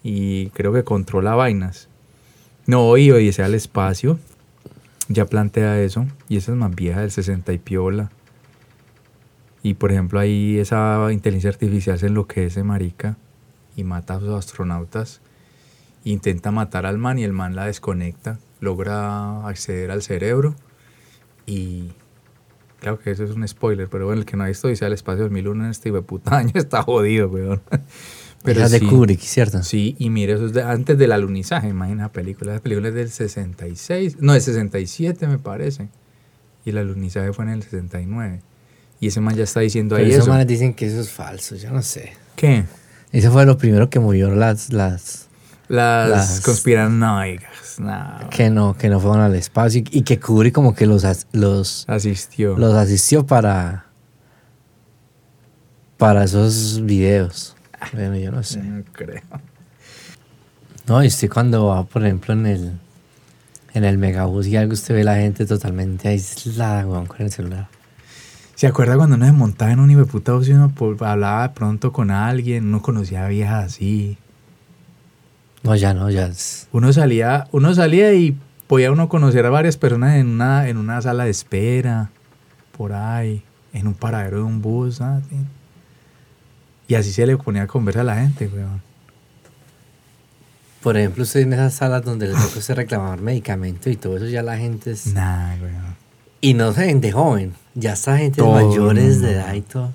y 0.04 0.50
creo 0.52 0.72
que 0.72 0.84
controla 0.84 1.36
vainas. 1.36 1.90
No, 2.66 2.96
y 2.96 3.12
hoy 3.12 3.32
sea 3.34 3.48
el 3.48 3.56
espacio, 3.56 4.18
ya 5.10 5.26
plantea 5.26 5.82
eso 5.82 6.06
y 6.30 6.38
esa 6.38 6.54
es 6.54 6.58
más 6.58 6.74
vieja 6.74 7.02
del 7.02 7.12
60 7.12 7.52
y 7.52 7.58
piola. 7.58 8.10
Y 9.62 9.74
por 9.74 9.92
ejemplo 9.92 10.20
ahí 10.20 10.58
esa 10.58 11.12
inteligencia 11.12 11.50
artificial 11.50 12.00
se 12.00 12.08
enloquece, 12.08 12.64
marica, 12.64 13.18
y 13.76 13.84
mata 13.84 14.16
a 14.16 14.20
sus 14.20 14.30
astronautas. 14.30 15.22
Intenta 16.06 16.52
matar 16.52 16.86
al 16.86 16.98
man 16.98 17.20
y 17.20 17.24
el 17.24 17.34
man 17.34 17.56
la 17.56 17.66
desconecta, 17.66 18.40
logra 18.62 19.46
acceder 19.46 19.92
al 19.92 20.02
cerebro 20.02 20.56
y... 21.46 21.92
Claro 22.80 22.98
que 22.98 23.12
eso 23.12 23.26
es 23.26 23.32
un 23.32 23.46
spoiler, 23.46 23.90
pero 23.90 24.06
bueno, 24.06 24.22
el 24.22 24.26
que 24.26 24.38
no 24.38 24.46
ha 24.46 24.48
visto 24.48 24.70
Dice 24.70 24.86
al 24.86 24.94
Espacio 24.94 25.24
2001 25.24 25.66
en 25.66 25.70
este 25.70 25.92
puta 26.02 26.38
año 26.38 26.54
está 26.56 26.82
jodido, 26.82 27.28
weón. 27.28 27.62
Pero 28.44 28.60
Era 28.62 28.70
de 28.70 28.80
sí, 28.80 28.86
Kubrick, 28.86 29.20
¿cierto? 29.20 29.64
Sí, 29.64 29.96
y 30.00 30.10
mire, 30.10 30.34
eso 30.34 30.46
es 30.46 30.54
de- 30.54 30.64
antes 30.64 30.98
del 30.98 31.12
alunizaje, 31.12 31.68
imagina 31.68 32.04
la 32.04 32.12
película. 32.12 32.54
La 32.54 32.60
película 32.60 32.88
es 32.88 32.94
del 32.96 33.10
66, 33.10 34.18
no, 34.22 34.32
del 34.34 34.42
67 34.42 35.28
me 35.28 35.38
parece. 35.40 35.90
Y 36.66 36.70
el 36.70 36.78
alunizaje 36.78 37.34
fue 37.34 37.46
en 37.46 37.52
el 37.52 37.64
69. 37.64 38.42
Y 39.02 39.08
ese 39.08 39.20
man 39.22 39.36
ya 39.36 39.44
está 39.44 39.60
diciendo 39.60 39.96
Pero 39.96 40.06
ahí 40.06 40.12
esos 40.12 40.24
eso. 40.24 40.32
manes 40.32 40.48
dicen 40.48 40.74
que 40.74 40.86
eso 40.88 41.00
es 41.02 41.10
falso, 41.10 41.56
yo 41.56 41.72
no 41.72 41.82
sé. 41.82 42.14
¿Qué? 42.36 42.64
Eso 43.12 43.32
fue 43.32 43.46
lo 43.46 43.58
primero 43.58 43.90
que 43.90 44.00
movió 44.00 44.30
las, 44.30 44.72
las 44.72 45.28
Las, 45.68 46.10
Las- 46.10 46.42
conspiranoicas. 46.42 47.80
No, 47.80 48.30
que 48.30 48.50
no, 48.50 48.76
que 48.78 48.90
no 48.90 49.00
fueron 49.00 49.22
al 49.22 49.36
espacio 49.36 49.82
y, 49.82 50.00
y 50.00 50.02
que 50.04 50.20
Kubrick 50.20 50.54
como 50.54 50.76
que 50.76 50.86
los, 50.86 51.06
los, 51.32 51.86
asistió. 51.88 52.58
los 52.58 52.74
asistió 52.76 53.26
para 53.26 53.86
para 55.98 56.24
esos 56.24 56.82
videos. 56.86 57.56
Bueno, 57.94 58.16
yo 58.18 58.32
no 58.32 58.44
sé. 58.44 58.62
No 58.62 58.84
creo. 58.92 59.22
No, 60.88 61.04
y 61.04 61.08
usted 61.08 61.30
cuando 61.30 61.68
va, 61.68 61.84
por 61.86 62.04
ejemplo, 62.04 62.34
en 62.34 62.46
el 62.46 62.72
en 63.74 63.84
el 63.84 63.98
megabús 64.00 64.48
y 64.48 64.58
algo, 64.58 64.74
usted 64.74 64.96
ve 64.96 65.04
la 65.04 65.16
gente 65.18 65.46
totalmente 65.46 66.08
aislada, 66.08 66.88
weón, 66.88 67.06
con 67.06 67.22
el 67.22 67.32
celular. 67.32 67.68
¿Se 68.56 68.66
acuerda 68.68 68.98
cuando 68.98 69.16
uno 69.16 69.26
se 69.28 69.32
montaba 69.32 69.72
en 69.72 69.80
un 69.80 69.92
hijo 69.92 70.00
de 70.00 70.06
puta 70.08 70.34
bus 70.34 70.48
y 70.50 70.54
uno 70.54 70.70
por- 70.70 71.02
hablaba 71.06 71.48
de 71.48 71.54
pronto 71.54 71.94
con 71.94 72.10
alguien, 72.10 72.66
uno 72.66 72.82
conocía 72.82 73.26
a 73.26 73.30
viejas 73.30 73.66
así? 73.66 74.18
No, 75.64 75.76
ya 75.76 75.94
no, 75.94 76.10
ya 76.10 76.26
es... 76.28 76.68
Uno 76.72 76.92
salía, 76.92 77.48
uno 77.52 77.74
salía 77.76 78.14
y 78.16 78.38
podía 78.68 78.92
uno 78.92 79.08
conocer 79.08 79.46
a 79.46 79.50
varias 79.52 79.78
personas 79.78 80.16
en 80.16 80.28
una, 80.28 80.68
en 80.68 80.78
una 80.78 81.02
sala 81.02 81.26
de 81.26 81.30
espera. 81.32 82.10
por 82.76 82.94
ahí, 82.94 83.44
en 83.72 83.88
un 83.88 83.94
paradero 83.94 84.38
de 84.38 84.44
un 84.44 84.62
bus, 84.62 85.00
¿ah? 85.02 85.22
Y 86.90 86.96
así 86.96 87.14
se 87.14 87.26
le 87.26 87.38
ponía 87.38 87.62
a 87.64 87.68
conversar 87.68 88.02
a 88.02 88.04
la 88.04 88.16
gente, 88.16 88.48
weón. 88.48 88.82
Por 90.82 90.98
ejemplo, 90.98 91.24
usted 91.24 91.42
en 91.42 91.54
esas 91.54 91.76
salas 91.76 92.04
donde 92.04 92.28
le 92.28 92.34
toca 92.34 92.58
usted 92.58 92.74
reclamar 92.74 93.22
medicamentos 93.22 93.94
y 93.94 93.96
todo 93.96 94.18
eso, 94.18 94.26
ya 94.26 94.42
la 94.42 94.58
gente 94.58 94.92
es... 94.92 95.14
Nah, 95.14 95.56
weón. 95.62 95.96
Y 96.42 96.56
no 96.56 96.74
se 96.74 96.86
gente 96.86 97.12
joven, 97.12 97.54
ya 97.76 97.94
está 97.94 98.18
gente 98.18 98.38
Todo 98.38 98.54
mayores 98.54 99.22
de 99.22 99.34
edad 99.34 99.54
y 99.54 99.62
todo. 99.62 99.94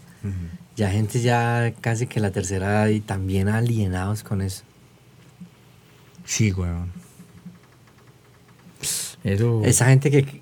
Ya 0.76 0.90
gente 0.90 1.20
ya 1.20 1.74
casi 1.80 2.06
que 2.06 2.20
la 2.20 2.30
tercera 2.30 2.66
edad 2.66 2.88
y 2.88 3.00
también 3.00 3.48
alienados 3.48 4.22
con 4.22 4.40
eso. 4.40 4.62
Sí, 6.24 6.52
weón. 6.52 6.92
Eso. 9.24 9.62
Esa 9.64 9.86
gente 9.86 10.10
que. 10.10 10.40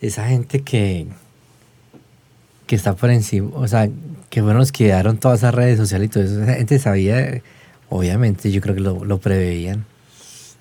Esa 0.00 0.26
gente 0.28 0.62
que. 0.62 1.06
Que 2.70 2.76
está 2.76 2.94
por 2.94 3.10
encima. 3.10 3.50
O 3.54 3.66
sea, 3.66 3.88
que 4.30 4.40
fueron 4.42 4.58
los 4.60 4.70
que 4.70 4.84
dieron 4.84 5.18
todas 5.18 5.40
esas 5.40 5.52
redes 5.52 5.76
sociales 5.76 6.06
y 6.06 6.08
todo 6.08 6.22
eso. 6.22 6.40
Esa 6.40 6.54
gente 6.54 6.78
sabía. 6.78 7.42
Obviamente, 7.88 8.52
yo 8.52 8.60
creo 8.60 8.76
que 8.76 8.80
lo, 8.80 9.04
lo 9.04 9.18
preveían. 9.18 9.84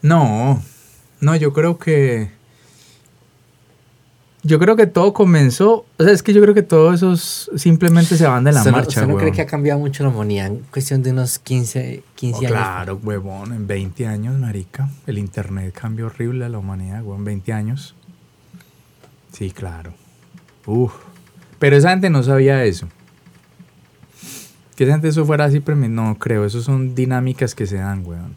No, 0.02 0.60
no, 1.22 1.36
yo 1.36 1.54
creo 1.54 1.78
que. 1.78 2.32
Yo 4.42 4.58
creo 4.58 4.76
que 4.76 4.88
todo 4.88 5.14
comenzó. 5.14 5.86
O 6.00 6.04
sea, 6.04 6.12
es 6.12 6.24
que 6.24 6.34
yo 6.34 6.42
creo 6.42 6.56
que 6.56 6.64
todos 6.64 6.96
esos 6.96 7.52
simplemente 7.58 8.18
se 8.18 8.26
van 8.26 8.44
de 8.44 8.54
la 8.54 8.60
¿Usted 8.62 8.72
no- 8.72 8.78
marcha, 8.78 9.02
¿Usted 9.02 9.14
no 9.14 9.18
cree 9.20 9.32
que 9.32 9.42
ha 9.44 9.46
cambiado 9.46 9.80
mucho 9.80 10.02
la 10.02 10.10
humanidad 10.10 10.48
en 10.48 10.60
cuestión 10.72 11.04
de 11.04 11.12
unos 11.12 11.38
15, 11.38 12.02
15 12.16 12.36
Oh, 12.38 12.40
años? 12.40 12.52
claro, 12.52 13.00
huevón, 13.04 13.54
en 13.54 13.68
20 13.68 14.08
años, 14.08 14.36
marica. 14.40 14.90
El 15.06 15.20
internet 15.20 15.78
cambió 15.80 16.08
horrible 16.08 16.46
a 16.46 16.50
la 16.50 16.58
humanidad, 16.58 17.04
huevón, 17.04 17.24
20 17.26 17.54
años. 17.54 17.94
Sí, 19.34 19.52
claro. 19.52 19.94
Uf. 20.66 20.94
Pero 21.60 21.76
esa 21.76 21.90
gente 21.92 22.10
no 22.10 22.24
sabía 22.24 22.64
eso. 22.66 22.88
Que 24.76 24.86
esa 24.86 24.94
gente 24.94 25.10
eso 25.10 25.26
fuera 25.26 25.46
así, 25.46 25.60
pero 25.60 25.78
no 25.78 26.16
creo. 26.18 26.46
Eso 26.46 26.62
son 26.62 26.96
dinámicas 26.96 27.54
que 27.54 27.68
se 27.68 27.76
dan, 27.78 28.06
weón. 28.06 28.36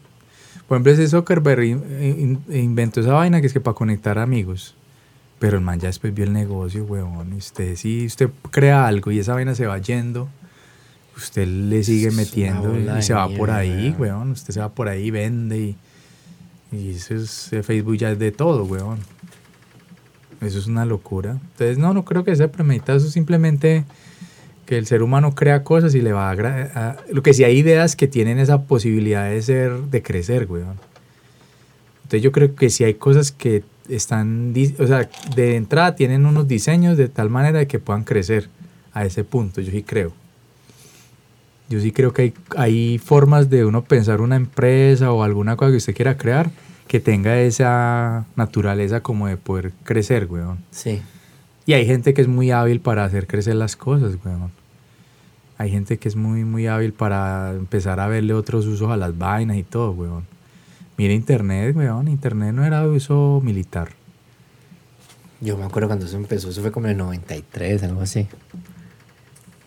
Por 0.67 0.77
ejemplo, 0.77 0.91
ese 0.93 1.07
Zuckerberg 1.07 1.63
in- 1.63 2.39
in- 2.49 2.55
inventó 2.55 2.99
esa 3.01 3.13
vaina 3.13 3.39
que 3.41 3.47
es 3.47 3.53
que 3.53 3.61
para 3.61 3.75
conectar 3.75 4.17
amigos. 4.19 4.75
Pero 5.39 5.57
el 5.57 5.63
man 5.63 5.79
ya 5.79 5.87
después 5.87 6.13
vio 6.13 6.25
el 6.25 6.33
negocio, 6.33 6.83
weón. 6.85 7.33
Y 7.33 7.37
usted, 7.37 7.75
si 7.75 8.05
usted 8.05 8.29
crea 8.51 8.87
algo 8.87 9.11
y 9.11 9.19
esa 9.19 9.33
vaina 9.33 9.55
se 9.55 9.65
va 9.67 9.77
yendo, 9.77 10.29
usted 11.17 11.47
le 11.47 11.83
sigue 11.83 12.07
Es 12.07 12.15
metiendo 12.15 12.77
y 12.97 13.01
se 13.01 13.13
va 13.13 13.27
por 13.29 13.51
ahí, 13.51 13.95
weón. 13.97 14.31
Usted 14.31 14.53
se 14.53 14.59
va 14.59 14.69
por 14.69 14.87
ahí, 14.89 15.11
vende 15.11 15.59
y, 15.59 15.75
y 16.71 16.91
eso 16.91 17.15
es, 17.15 17.51
eh, 17.53 17.61
Facebook 17.63 17.95
ya 17.97 18.11
es 18.11 18.19
de 18.19 18.31
todo, 18.31 18.63
weón. 18.65 18.99
Eso 20.43 20.59
es 20.59 20.67
una 20.67 20.85
locura. 20.85 21.31
Entonces, 21.31 21.77
no, 21.77 21.93
no 21.93 22.03
creo 22.05 22.23
que 22.23 22.35
sea 22.35 22.51
premeditado. 22.51 22.97
Eso 22.97 23.07
es 23.07 23.13
simplemente 23.13 23.85
que 24.65 24.77
el 24.77 24.85
ser 24.85 25.01
humano 25.03 25.35
crea 25.35 25.63
cosas 25.63 25.93
y 25.95 26.01
le 26.01 26.13
va 26.13 26.29
a, 26.31 26.33
a- 26.33 26.97
Lo 27.11 27.21
que 27.23 27.33
sí 27.33 27.43
hay 27.43 27.57
ideas 27.57 27.95
que 27.95 28.07
tienen 28.07 28.39
esa 28.39 28.63
posibilidad 28.63 29.29
de 29.29 29.41
ser, 29.41 29.71
de 29.77 30.01
crecer, 30.01 30.47
weón. 30.49 30.77
Entonces 32.03 32.21
yo 32.21 32.31
creo 32.31 32.55
que 32.55 32.69
sí 32.69 32.83
hay 32.83 32.93
cosas 32.95 33.31
que 33.31 33.63
están, 33.89 34.53
o 34.79 34.87
sea, 34.87 35.09
de 35.35 35.55
entrada 35.55 35.95
tienen 35.95 36.25
unos 36.25 36.47
diseños 36.47 36.97
de 36.97 37.09
tal 37.09 37.29
manera 37.29 37.59
de 37.59 37.67
que 37.67 37.79
puedan 37.79 38.03
crecer 38.03 38.49
a 38.93 39.05
ese 39.05 39.23
punto. 39.23 39.61
Yo 39.61 39.71
sí 39.71 39.83
creo. 39.83 40.13
Yo 41.69 41.79
sí 41.79 41.91
creo 41.91 42.13
que 42.13 42.21
hay, 42.21 42.33
hay 42.57 42.97
formas 42.99 43.49
de 43.49 43.65
uno 43.65 43.83
pensar 43.83 44.21
una 44.21 44.35
empresa 44.35 45.11
o 45.11 45.23
alguna 45.23 45.55
cosa 45.55 45.71
que 45.71 45.77
usted 45.77 45.95
quiera 45.95 46.17
crear 46.17 46.51
que 46.93 46.99
tenga 46.99 47.39
esa 47.39 48.27
naturaleza 48.35 49.01
como 49.01 49.25
de 49.25 49.35
poder 49.35 49.71
crecer, 49.83 50.27
weón. 50.29 50.59
Sí. 50.69 51.01
Y 51.65 51.73
hay 51.73 51.87
gente 51.87 52.13
que 52.13 52.21
es 52.21 52.27
muy 52.27 52.51
hábil 52.51 52.81
para 52.81 53.03
hacer 53.03 53.25
crecer 53.25 53.55
las 53.55 53.75
cosas, 53.75 54.15
weón. 54.23 54.51
Hay 55.57 55.71
gente 55.71 55.97
que 55.97 56.07
es 56.07 56.15
muy, 56.15 56.45
muy 56.45 56.67
hábil 56.67 56.93
para 56.93 57.49
empezar 57.49 57.99
a 57.99 58.05
verle 58.05 58.35
otros 58.35 58.67
usos 58.67 58.91
a 58.91 58.95
las 58.95 59.17
vainas 59.17 59.57
y 59.57 59.63
todo, 59.63 59.89
weón. 59.89 60.27
Mira 60.95 61.15
Internet, 61.15 61.75
weón. 61.75 62.09
Internet 62.09 62.53
no 62.53 62.63
era 62.63 62.81
de 62.81 62.89
uso 62.89 63.41
militar. 63.43 63.89
Yo 65.41 65.57
me 65.57 65.63
acuerdo 65.63 65.87
cuando 65.89 66.05
eso 66.05 66.17
empezó, 66.17 66.51
eso 66.51 66.61
fue 66.61 66.71
como 66.71 66.85
en 66.85 66.91
el 66.91 66.97
93, 66.99 67.81
algo 67.81 68.01
así. 68.01 68.27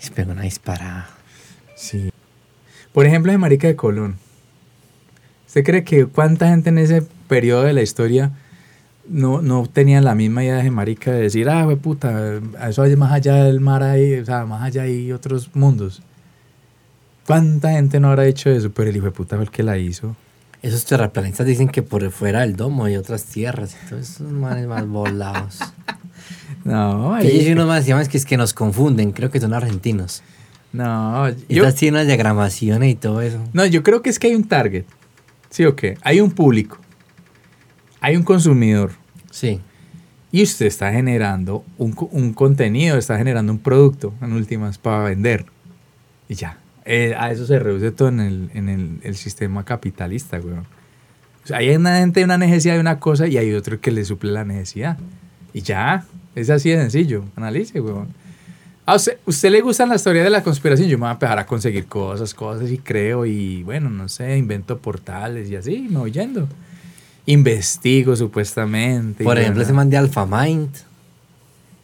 Y 0.01 0.05
se 0.05 0.13
pegó 0.13 0.31
una 0.31 0.43
disparada. 0.43 1.09
Sí. 1.75 2.09
Por 2.93 3.05
ejemplo, 3.05 3.33
de 3.33 3.39
Marica 3.39 3.67
de 3.67 3.75
Colón. 3.75 4.25
¿Usted 5.47 5.65
cree 5.65 5.85
que 5.85 6.07
cuánta 6.07 6.49
gente 6.49 6.69
en 6.71 6.79
ese 6.79 7.03
periodo 7.29 7.63
de 7.63 7.73
la 7.73 7.83
historia 7.83 8.33
no, 9.09 9.41
no 9.43 9.67
tenía 9.67 10.01
la 10.01 10.15
misma 10.15 10.43
idea 10.45 10.57
de 10.57 10.71
Marica 10.71 11.13
de 11.13 11.23
decir, 11.23 11.49
ah, 11.49 11.65
güey, 11.65 11.77
puta, 11.77 12.41
eso 12.69 12.83
hay 12.83 12.97
más 12.97 13.13
allá 13.13 13.45
del 13.45 13.61
mar 13.61 13.83
ahí, 13.83 14.15
o 14.15 14.25
sea, 14.25 14.45
más 14.45 14.63
allá 14.63 14.83
hay 14.83 15.13
otros 15.13 15.51
mundos? 15.55 16.03
¿Cuánta 17.27 17.71
gente 17.73 17.99
no 18.01 18.09
habrá 18.09 18.27
hecho 18.27 18.51
eso? 18.51 18.71
Pero 18.71 18.91
el 18.91 18.97
hijo 18.97 19.07
de 19.07 19.13
puta 19.13 19.37
fue 19.37 19.45
el 19.45 19.51
que 19.51 19.63
la 19.63 19.79
hizo. 19.79 20.15
Esos 20.63 20.85
terraplanistas 20.85 21.47
dicen 21.47 21.69
que 21.69 21.83
por 21.83 22.09
fuera 22.11 22.41
del 22.41 22.57
domo 22.57 22.85
hay 22.85 22.97
otras 22.97 23.25
tierras. 23.25 23.77
todos 23.89 24.03
esos 24.11 24.31
manes 24.33 24.67
más 24.67 24.87
volados. 24.87 25.59
No, 26.65 27.17
Que 27.21 27.29
ahí- 27.29 27.41
hay 27.41 27.53
unos 27.53 27.69
más 27.69 27.87
llaman 27.87 28.07
que 28.09 28.17
es 28.17 28.25
que 28.27 28.37
nos 28.37 28.53
confunden, 28.53 29.13
creo 29.13 29.31
que 29.31 29.39
son 29.39 29.55
argentinos. 29.55 30.23
no, 30.73 31.29
yo, 31.29 31.63
Estas 31.63 31.77
tienen 31.77 31.95
unas 32.01 32.07
diagramaciones 32.09 32.91
y 32.91 32.97
todo 32.97 33.21
eso. 33.21 33.39
no, 33.53 33.65
yo 33.67 33.85
creo 33.85 34.03
que 34.03 34.11
es 34.11 34.19
que 34.19 34.27
hay 34.29 34.35
un 34.35 34.43
target. 34.45 34.85
¿Sí 35.57 35.65
o 35.65 35.75
qué? 35.75 35.97
Hay 36.03 36.21
un 36.21 36.33
público. 36.33 36.77
Hay 38.03 38.15
un 38.15 38.25
consumidor. 38.25 38.91
Sí. 39.31 39.59
Y 40.31 40.43
usted 40.43 40.67
está 40.67 40.93
generando 40.93 41.65
un, 41.79 41.97
un 42.11 42.35
contenido, 42.35 42.99
está 42.99 43.17
generando 43.17 43.55
un 43.55 43.59
producto, 43.61 44.13
en 44.21 44.35
últimas, 44.35 44.77
para 44.77 45.05
vender. 45.05 45.47
Y 46.29 46.35
ya. 46.35 46.59
Eh, 46.85 47.15
a 47.19 47.31
eso 47.31 47.47
se 47.47 47.59
reduce 47.59 47.91
todo 47.91 48.09
en 48.09 48.21
el, 48.21 48.51
en 48.53 48.69
el, 48.69 49.01
el 49.03 49.17
sistema 49.17 49.65
capitalista, 49.65 50.39
weón. 50.41 50.67
O 51.43 51.47
sea, 51.47 51.57
hay 51.57 51.75
una 51.75 52.01
gente 52.01 52.23
una 52.23 52.37
necesidad 52.37 52.75
de 52.75 52.81
una 52.81 53.01
cosa 53.01 53.27
y 53.27 53.39
hay 53.39 53.55
otro 53.55 53.81
que 53.81 53.91
le 53.93 54.05
suple 54.05 54.33
la 54.33 54.45
necesidad. 54.45 54.99
Y 55.55 55.63
ya. 55.63 56.05
Es 56.35 56.51
así 56.51 56.69
de 56.69 56.83
sencillo. 56.83 57.25
Analice, 57.35 57.81
weón. 57.81 58.09
A 58.89 58.95
usted, 58.95 59.19
usted 59.27 59.51
le 59.51 59.61
gustan 59.63 59.89
las 59.89 60.05
teorías 60.05 60.25
de 60.25 60.31
la 60.31 60.45
conspiración, 60.45 60.89
yo 60.89 60.97
me 60.97 61.03
voy 61.03 61.09
a 61.09 61.13
empezar 61.13 61.39
a 61.41 61.45
conseguir 61.45 61.87
cosas, 61.87 62.33
cosas 62.33 62.71
y 62.71 62.79
creo 62.79 63.27
y 63.27 63.65
bueno, 63.65 63.91
no 63.91 64.09
sé, 64.09 64.39
invento 64.39 64.79
portales 64.79 65.51
y 65.51 65.57
así, 65.57 65.89
me 65.91 65.99
voy 65.99 66.13
yendo. 66.13 66.49
Investigo 67.27 68.15
supuestamente. 68.15 69.25
Por 69.25 69.39
ejemplo, 69.39 69.65
ese 69.65 69.73
man 69.73 69.91
de 69.91 69.97
Alpha 69.97 70.25
Mind 70.25 70.71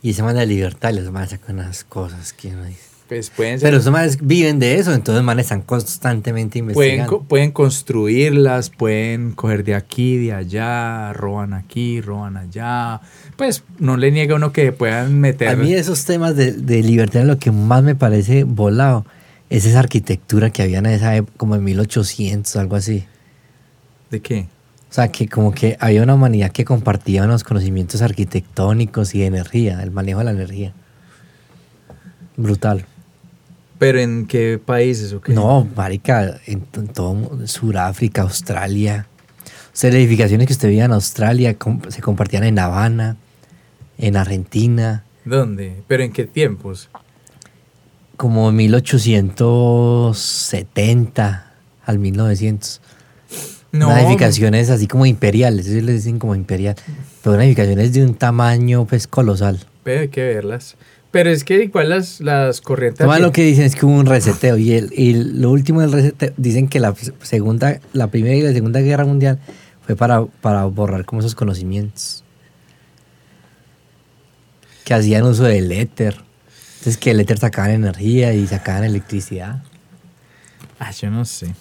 y 0.01 0.11
ese 0.11 0.23
man 0.23 0.37
de 0.37 0.47
Libertad, 0.47 0.95
los 0.95 1.11
manes 1.11 1.31
sacan 1.31 1.57
unas 1.57 1.83
cosas 1.83 2.33
que 2.33 2.49
uno 2.49 2.65
dice. 2.67 2.92
Pues 3.13 3.29
pueden 3.29 3.61
ser- 3.61 3.67
Pero 3.67 3.77
esos 3.77 3.93
manes 3.93 4.17
viven 4.23 4.59
de 4.59 4.79
eso, 4.79 4.95
entonces 4.95 5.23
manes 5.23 5.45
están 5.45 5.61
constantemente 5.61 6.59
investigando. 6.61 7.23
pueden 7.25 7.51
construirlas, 7.51 8.71
pueden 8.71 9.33
coger 9.33 9.65
de 9.65 9.75
aquí, 9.75 10.17
de 10.17 10.33
allá, 10.33 11.13
roban 11.13 11.53
aquí, 11.53 12.01
roban 12.01 12.39
allá. 12.39 13.03
Pues 13.37 13.65
no 13.79 13.99
le 13.99 14.11
niega 14.13 14.35
uno 14.37 14.51
que 14.51 14.73
puedan 14.73 15.21
meter. 15.21 15.49
A 15.49 15.57
mí 15.57 15.75
esos 15.75 16.07
temas 16.07 16.37
de, 16.37 16.53
de 16.53 16.83
libertad 16.83 17.25
lo 17.25 17.39
que 17.39 17.51
más 17.51 17.83
me 17.83 17.95
parece 17.95 18.45
volado 18.45 19.05
es 19.51 19.67
esa 19.67 19.81
arquitectura 19.81 20.49
que 20.49 20.63
había 20.63 20.79
en 20.79 20.87
esa 20.87 21.15
época, 21.15 21.35
como 21.37 21.55
en 21.55 21.65
1800, 21.65 22.57
algo 22.57 22.77
así. 22.77 23.05
¿De 24.11 24.21
qué? 24.23 24.47
O 24.91 24.95
sea, 24.95 25.09
que 25.09 25.29
como 25.29 25.53
que 25.53 25.77
había 25.81 26.03
una 26.03 26.15
humanidad 26.15 26.51
que 26.51 26.65
compartía 26.65 27.25
unos 27.25 27.45
conocimientos 27.45 28.01
arquitectónicos 28.01 29.15
y 29.15 29.21
de 29.21 29.27
energía, 29.27 29.83
el 29.83 29.91
manejo 29.91 30.21
de 30.21 30.25
la 30.25 30.31
energía. 30.31 30.73
Brutal. 32.37 32.87
¿Pero 33.83 33.99
en 33.99 34.27
qué 34.27 34.61
países 34.65 35.13
o 35.13 35.21
qué? 35.21 35.33
No, 35.33 35.67
marica, 35.77 36.39
en, 36.47 36.65
en 36.75 36.87
todo 36.89 37.45
Sudáfrica, 37.49 38.23
Australia. 38.23 39.09
O 39.45 39.49
sea, 39.73 39.91
las 39.91 39.99
edificaciones 39.99 40.47
que 40.47 40.53
usted 40.53 40.69
veía 40.69 40.85
en 40.85 40.93
Australia 40.93 41.59
com- 41.59 41.81
se 41.89 42.01
compartían 42.01 42.45
en 42.45 42.61
Habana, 42.61 43.17
en 43.99 44.17
Argentina, 44.17 45.03
¿Dónde? 45.25 45.83
¿Pero 45.89 46.05
en 46.05 46.13
qué 46.13 46.27
tiempos? 46.27 46.89
como 48.17 48.51
en 48.51 48.57
1870 48.57 51.53
al 51.85 51.99
1900. 51.99 52.81
No. 53.73 53.89
Unas 53.89 54.03
edificaciones 54.05 54.71
así 54.71 54.87
como 54.87 55.07
imperiales, 55.07 55.67
ellos 55.67 55.83
les 55.85 55.97
dicen 56.05 56.19
como 56.21 56.35
imperial. 56.37 56.77
Pero 57.23 57.35
unas 57.35 57.47
edificaciones 57.47 57.93
de 57.93 58.05
un 58.05 58.15
tamaño 58.15 58.87
pues 58.87 59.09
colosal. 59.09 59.59
Pero 59.83 60.03
hay 60.03 60.09
que 60.09 60.23
verlas. 60.23 60.77
Pero 61.13 61.31
es 61.31 61.45
que 61.45 61.63
igual 61.63 61.91
las, 61.91 62.21
las 62.21 62.61
corrientes. 62.63 63.01
Además 63.01 63.21
lo 63.21 63.33
que 63.33 63.45
dicen 63.45 63.65
es 63.65 63.77
que 63.77 63.85
hubo 63.85 63.95
un 63.95 64.07
reseteo 64.07 64.57
y, 64.57 64.73
el, 64.73 64.93
y 64.97 65.13
lo 65.13 65.51
último 65.51 65.83
del 65.83 65.93
reseteo, 65.93 66.33
dicen 66.39 66.69
que 66.69 66.81
la 66.81 66.95
segunda, 67.21 67.79
la 67.93 68.09
primera 68.09 68.35
y 68.35 68.41
la 68.41 68.53
segunda 68.53 68.81
guerra 68.81 69.05
mundial 69.05 69.39
fue 69.87 69.95
para, 69.95 70.25
para 70.25 70.65
borrar 70.65 71.05
como 71.05 71.21
esos 71.21 71.35
conocimientos. 71.35 72.25
Que 74.85 74.95
hacían 74.95 75.25
uso 75.25 75.45
del 75.45 75.71
éter. 75.71 76.17
Entonces 76.79 76.97
que 76.97 77.11
el 77.11 77.21
éter 77.21 77.39
sacaban 77.39 77.73
energía 77.73 78.33
y 78.33 78.47
sacaban 78.47 78.83
electricidad. 78.83 79.63
Ah, 80.79 80.91
yo 80.93 81.11
no 81.11 81.27
sé. 81.27 81.55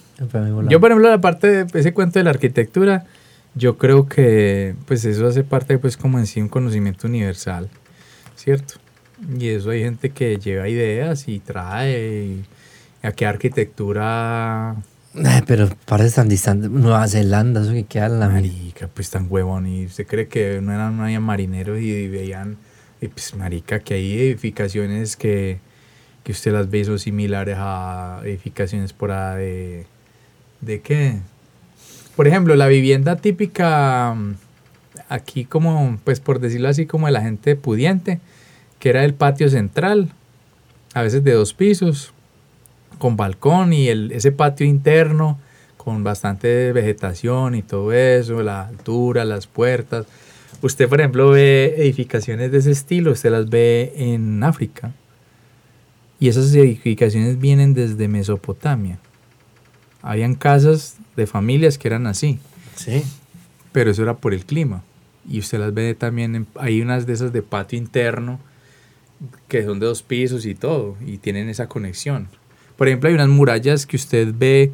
Yo, 0.68 0.80
por 0.80 0.90
ejemplo, 0.90 1.10
la 1.10 1.20
parte 1.20 1.64
de 1.64 1.78
ese 1.78 1.92
cuento 1.92 2.18
de 2.18 2.24
la 2.24 2.30
arquitectura, 2.30 3.04
yo 3.54 3.76
creo 3.76 4.08
que 4.08 4.74
pues 4.86 5.04
eso 5.04 5.26
hace 5.26 5.44
parte 5.44 5.78
pues 5.78 5.96
como 5.96 6.18
en 6.18 6.26
sí 6.26 6.40
un 6.40 6.48
conocimiento 6.48 7.06
universal, 7.06 7.68
¿cierto? 8.34 8.81
Y 9.38 9.48
eso 9.48 9.70
hay 9.70 9.82
gente 9.82 10.10
que 10.10 10.36
lleva 10.38 10.68
ideas 10.68 11.28
y 11.28 11.38
trae. 11.38 12.24
y 12.24 12.44
¿A 13.06 13.12
qué 13.12 13.26
arquitectura? 13.26 14.76
Pero 15.46 15.68
parece 15.86 16.16
tan 16.16 16.28
distante. 16.28 16.68
Nueva 16.68 17.06
Zelanda, 17.08 17.62
eso 17.62 17.72
que 17.72 17.84
queda 17.84 18.06
en 18.06 18.20
la 18.20 18.28
Marica, 18.28 18.88
pues 18.92 19.10
tan 19.10 19.26
huevón. 19.28 19.66
Y 19.66 19.86
usted 19.86 20.06
cree 20.06 20.28
que 20.28 20.60
no 20.62 20.72
eran 20.72 20.96
no 20.96 21.04
había 21.04 21.20
marineros 21.20 21.80
y 21.80 22.08
veían. 22.08 22.56
Y 23.00 23.08
pues, 23.08 23.34
marica, 23.34 23.80
que 23.80 23.94
hay 23.94 24.20
edificaciones 24.20 25.16
que, 25.16 25.58
que 26.22 26.32
usted 26.32 26.52
las 26.52 26.70
ve 26.70 26.84
son 26.84 27.00
similares 27.00 27.56
a 27.58 28.20
edificaciones 28.24 28.92
por 28.92 29.10
ahí 29.10 29.38
de. 29.42 29.86
¿De 30.60 30.80
qué? 30.80 31.18
Por 32.14 32.28
ejemplo, 32.28 32.54
la 32.54 32.68
vivienda 32.68 33.16
típica 33.16 34.14
mm, 34.14 34.34
aquí 35.08 35.44
como, 35.44 35.98
pues 36.04 36.20
por 36.20 36.38
decirlo 36.38 36.68
así, 36.68 36.86
como 36.86 37.06
de 37.06 37.12
la 37.12 37.22
gente 37.22 37.56
pudiente, 37.56 38.20
que 38.82 38.88
era 38.88 39.04
el 39.04 39.14
patio 39.14 39.48
central, 39.48 40.08
a 40.92 41.02
veces 41.02 41.22
de 41.22 41.30
dos 41.34 41.54
pisos, 41.54 42.12
con 42.98 43.16
balcón 43.16 43.72
y 43.72 43.86
el, 43.86 44.10
ese 44.10 44.32
patio 44.32 44.66
interno 44.66 45.38
con 45.76 46.02
bastante 46.02 46.72
vegetación 46.72 47.54
y 47.54 47.62
todo 47.62 47.92
eso, 47.92 48.42
la 48.42 48.66
altura, 48.66 49.24
las 49.24 49.46
puertas. 49.46 50.06
Usted, 50.62 50.88
por 50.88 50.98
ejemplo, 51.00 51.30
ve 51.30 51.76
edificaciones 51.78 52.50
de 52.50 52.58
ese 52.58 52.72
estilo, 52.72 53.12
usted 53.12 53.30
las 53.30 53.48
ve 53.48 53.92
en 53.94 54.42
África. 54.42 54.90
Y 56.18 56.26
esas 56.26 56.52
edificaciones 56.52 57.38
vienen 57.38 57.74
desde 57.74 58.08
Mesopotamia. 58.08 58.98
Habían 60.02 60.34
casas 60.34 60.96
de 61.14 61.28
familias 61.28 61.78
que 61.78 61.86
eran 61.86 62.08
así. 62.08 62.40
Sí. 62.74 63.04
Pero 63.70 63.92
eso 63.92 64.02
era 64.02 64.16
por 64.16 64.34
el 64.34 64.44
clima. 64.44 64.82
Y 65.28 65.38
usted 65.38 65.60
las 65.60 65.72
ve 65.72 65.94
también, 65.94 66.34
en- 66.34 66.46
hay 66.56 66.80
unas 66.82 67.06
de 67.06 67.12
esas 67.12 67.32
de 67.32 67.42
patio 67.42 67.78
interno 67.78 68.40
que 69.48 69.64
son 69.64 69.78
de 69.80 69.86
dos 69.86 70.02
pisos 70.02 70.46
y 70.46 70.54
todo, 70.54 70.96
y 71.06 71.18
tienen 71.18 71.48
esa 71.48 71.66
conexión. 71.68 72.28
Por 72.76 72.88
ejemplo, 72.88 73.08
hay 73.08 73.14
unas 73.14 73.28
murallas 73.28 73.86
que 73.86 73.96
usted 73.96 74.32
ve 74.36 74.72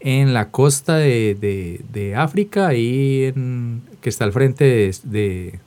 en 0.00 0.32
la 0.34 0.50
costa 0.50 0.96
de, 0.96 1.36
de- 1.40 1.80
de 1.92 2.14
África, 2.16 2.68
ahí 2.68 3.24
en- 3.34 3.82
que 4.00 4.08
está 4.10 4.24
al 4.24 4.32
frente 4.32 4.64
de, 4.64 4.94
de- 5.04 5.58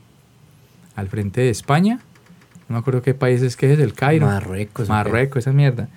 al 0.96 1.08
frente 1.08 1.42
de 1.42 1.50
España. 1.50 2.00
No 2.70 2.76
me 2.76 2.80
acuerdo 2.80 3.02
qué 3.02 3.14
país 3.14 3.42
es 3.42 3.56
que 3.58 3.74
es, 3.74 3.80
el 3.80 3.94
Cairo. 3.94 4.26
Marruecos. 4.28 4.88
Marruecos, 4.88 5.40
esa 5.40 5.52
mierda. 5.52 5.90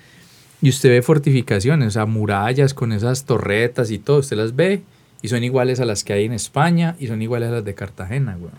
Y 0.62 0.70
usted 0.70 0.88
ve 0.88 1.02
fortificaciones, 1.02 1.88
o 1.88 1.90
sea, 1.90 2.06
murallas 2.06 2.74
con 2.74 2.92
esas 2.92 3.24
torretas 3.24 3.90
y 3.90 3.98
todo, 3.98 4.18
usted 4.20 4.37
las 4.37 4.56
ve 4.56 4.82
y 5.22 5.28
son 5.28 5.44
iguales 5.44 5.78
a 5.80 5.84
las 5.84 6.02
que 6.04 6.14
hay 6.14 6.24
en 6.24 6.32
España 6.32 6.96
y 6.98 7.06
son 7.06 7.20
iguales 7.22 7.50
a 7.50 7.52
las 7.52 7.64
de 7.64 7.74
Cartagena, 7.74 8.37
güey. 8.37 8.50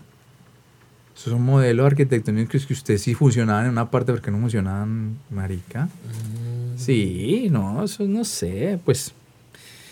Esos 1.16 1.32
son 1.32 1.42
modelos 1.42 1.86
arquitectónicos 1.86 2.66
que 2.66 2.74
usted 2.74 2.98
sí 2.98 3.14
funcionaban 3.14 3.64
en 3.64 3.70
una 3.70 3.90
parte 3.90 4.12
porque 4.12 4.30
no 4.30 4.38
funcionaban, 4.38 5.16
marica. 5.30 5.88
Sí, 6.76 7.48
no, 7.50 7.82
eso 7.84 8.04
no 8.06 8.24
sé, 8.24 8.78
pues... 8.84 9.12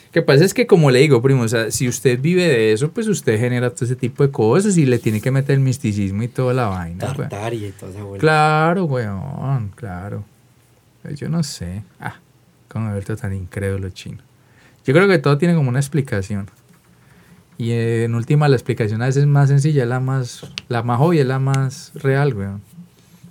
Lo 0.09 0.13
que 0.13 0.23
pasa 0.23 0.45
es 0.45 0.55
que, 0.55 0.67
como 0.69 0.93
le 0.93 1.01
digo, 1.01 1.21
primo, 1.23 1.43
o 1.43 1.49
sea, 1.49 1.73
si 1.73 1.89
usted 1.89 2.21
vive 2.21 2.47
de 2.47 2.73
eso, 2.73 2.91
pues 2.93 3.09
usted 3.09 3.37
genera 3.41 3.71
todo 3.71 3.85
ese 3.87 3.97
tipo 3.97 4.23
de 4.23 4.31
cosas 4.31 4.77
y 4.77 4.87
le 4.87 5.01
tiene 5.01 5.21
que 5.21 5.33
meter 5.33 5.55
el 5.55 5.61
misticismo 5.61 6.23
y 6.23 6.29
toda 6.29 6.55
la 6.55 6.67
vaina. 6.67 7.07
güey. 7.15 7.29
Tartaria 7.29 7.69
y 7.69 7.73
toda 7.73 7.91
esa 7.91 8.05
vuelta. 8.05 8.21
Claro, 8.21 8.85
weón, 8.85 9.73
claro. 9.75 10.25
Pues 11.03 11.19
Yo 11.19 11.29
no 11.29 11.43
sé. 11.43 11.83
Ah, 11.99 12.21
he 12.75 12.79
vuelto 12.79 13.17
tan 13.17 13.33
incrédulo 13.35 13.91
chino. 13.91 14.19
Yo 14.87 14.93
creo 14.95 15.09
que 15.09 15.19
todo 15.19 15.39
tiene 15.39 15.55
como 15.55 15.69
una 15.69 15.81
explicación. 15.81 16.49
Y 17.57 17.73
en 17.73 18.15
última, 18.15 18.49
la 18.49 18.57
explicación 18.57 19.03
a 19.03 19.07
veces 19.07 19.23
es 19.23 19.29
más 19.29 19.49
sencilla, 19.49 19.85
es 19.85 19.89
la 19.89 20.01
más, 20.01 20.47
la 20.69 20.83
más 20.83 21.01
obvia, 21.01 21.23
es 21.23 21.27
la 21.27 21.39
más 21.39 21.93
real, 21.95 22.35
weón. 22.35 22.63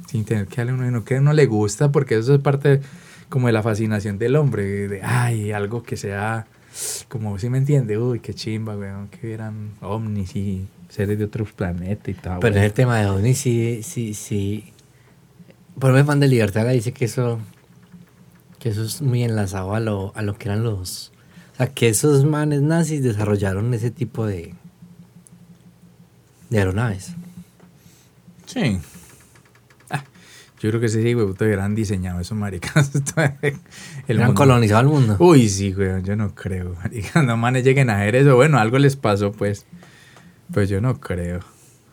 Sin 0.08 0.26
tener 0.26 0.48
que 0.48 0.58
darle 0.58 0.74
uno, 0.74 0.88
uno 0.88 1.04
que 1.04 1.20
no 1.20 1.34
le 1.34 1.46
gusta, 1.46 1.92
porque 1.92 2.18
eso 2.18 2.36
es 2.36 2.42
parte 2.42 2.82
como 3.30 3.48
de 3.48 3.54
la 3.54 3.64
fascinación 3.64 4.18
del 4.20 4.36
hombre, 4.36 4.88
de, 4.88 5.02
ay, 5.02 5.52
algo 5.52 5.84
que 5.84 5.98
sea, 5.98 6.46
como, 7.10 7.38
si 7.40 7.50
me 7.50 7.58
entiende? 7.58 7.98
Uy, 7.98 8.20
qué 8.20 8.34
chimba, 8.34 8.78
weón, 8.78 9.08
que 9.10 9.28
hubieran 9.28 9.72
ovnis 9.82 10.36
y 10.36 10.68
seres 10.94 11.18
de 11.18 11.26
otros 11.26 11.52
planetas 11.54 12.10
y 12.10 12.14
tal. 12.14 12.40
Pero 12.40 12.54
weón. 12.54 12.58
en 12.60 12.64
el 12.66 12.74
tema 12.74 13.00
de 13.00 13.08
OVNI 13.08 13.34
sí, 13.34 13.82
sí, 13.82 14.14
sí. 14.14 14.74
Por 15.80 15.90
ejemplo, 15.90 16.12
fan 16.12 16.20
de 16.20 16.28
Libertad 16.28 16.68
dice 16.70 16.94
que 16.94 17.06
eso, 17.06 17.40
que 18.60 18.70
eso 18.70 18.84
es 18.84 19.02
muy 19.02 19.24
enlazado 19.24 19.74
a 19.74 19.80
lo, 19.80 20.12
a 20.16 20.22
lo 20.22 20.38
que 20.38 20.50
eran 20.50 20.64
los... 20.64 21.12
Que 21.70 21.90
esos 21.90 22.26
manes 22.26 22.62
nazis 22.62 23.04
desarrollaron 23.04 23.74
ese 23.74 23.92
tipo 23.92 24.26
de, 24.26 24.54
de 26.50 26.58
aeronaves. 26.58 27.14
Sí. 28.46 28.80
Ah, 29.90 30.04
yo 30.60 30.70
creo 30.70 30.80
que 30.82 30.90
sí, 30.90 31.14
güey, 31.14 31.26
puto, 31.28 31.46
hubieran 31.46 31.76
diseñado 31.76 32.20
esos 32.20 32.38
maricas. 32.38 32.92
el 34.08 34.18
mundo- 34.20 34.34
colonizado 34.36 34.82
el 34.82 34.88
mundo. 34.88 35.16
Uy, 35.20 35.50
sí, 35.50 35.72
güey, 35.74 36.02
yo 36.04 36.16
no 36.16 36.34
creo, 36.36 36.76
marica. 36.84 37.22
No 37.24 37.38
manes 37.38 37.64
lleguen 37.64 37.90
a 37.90 37.98
hacer 37.98 38.16
eso. 38.16 38.36
Bueno, 38.36 38.60
algo 38.60 38.78
les 38.80 38.96
pasó, 38.96 39.32
pues. 39.32 39.66
Pues 40.54 40.70
yo 40.70 40.82
no 40.82 41.00
creo. 41.00 41.40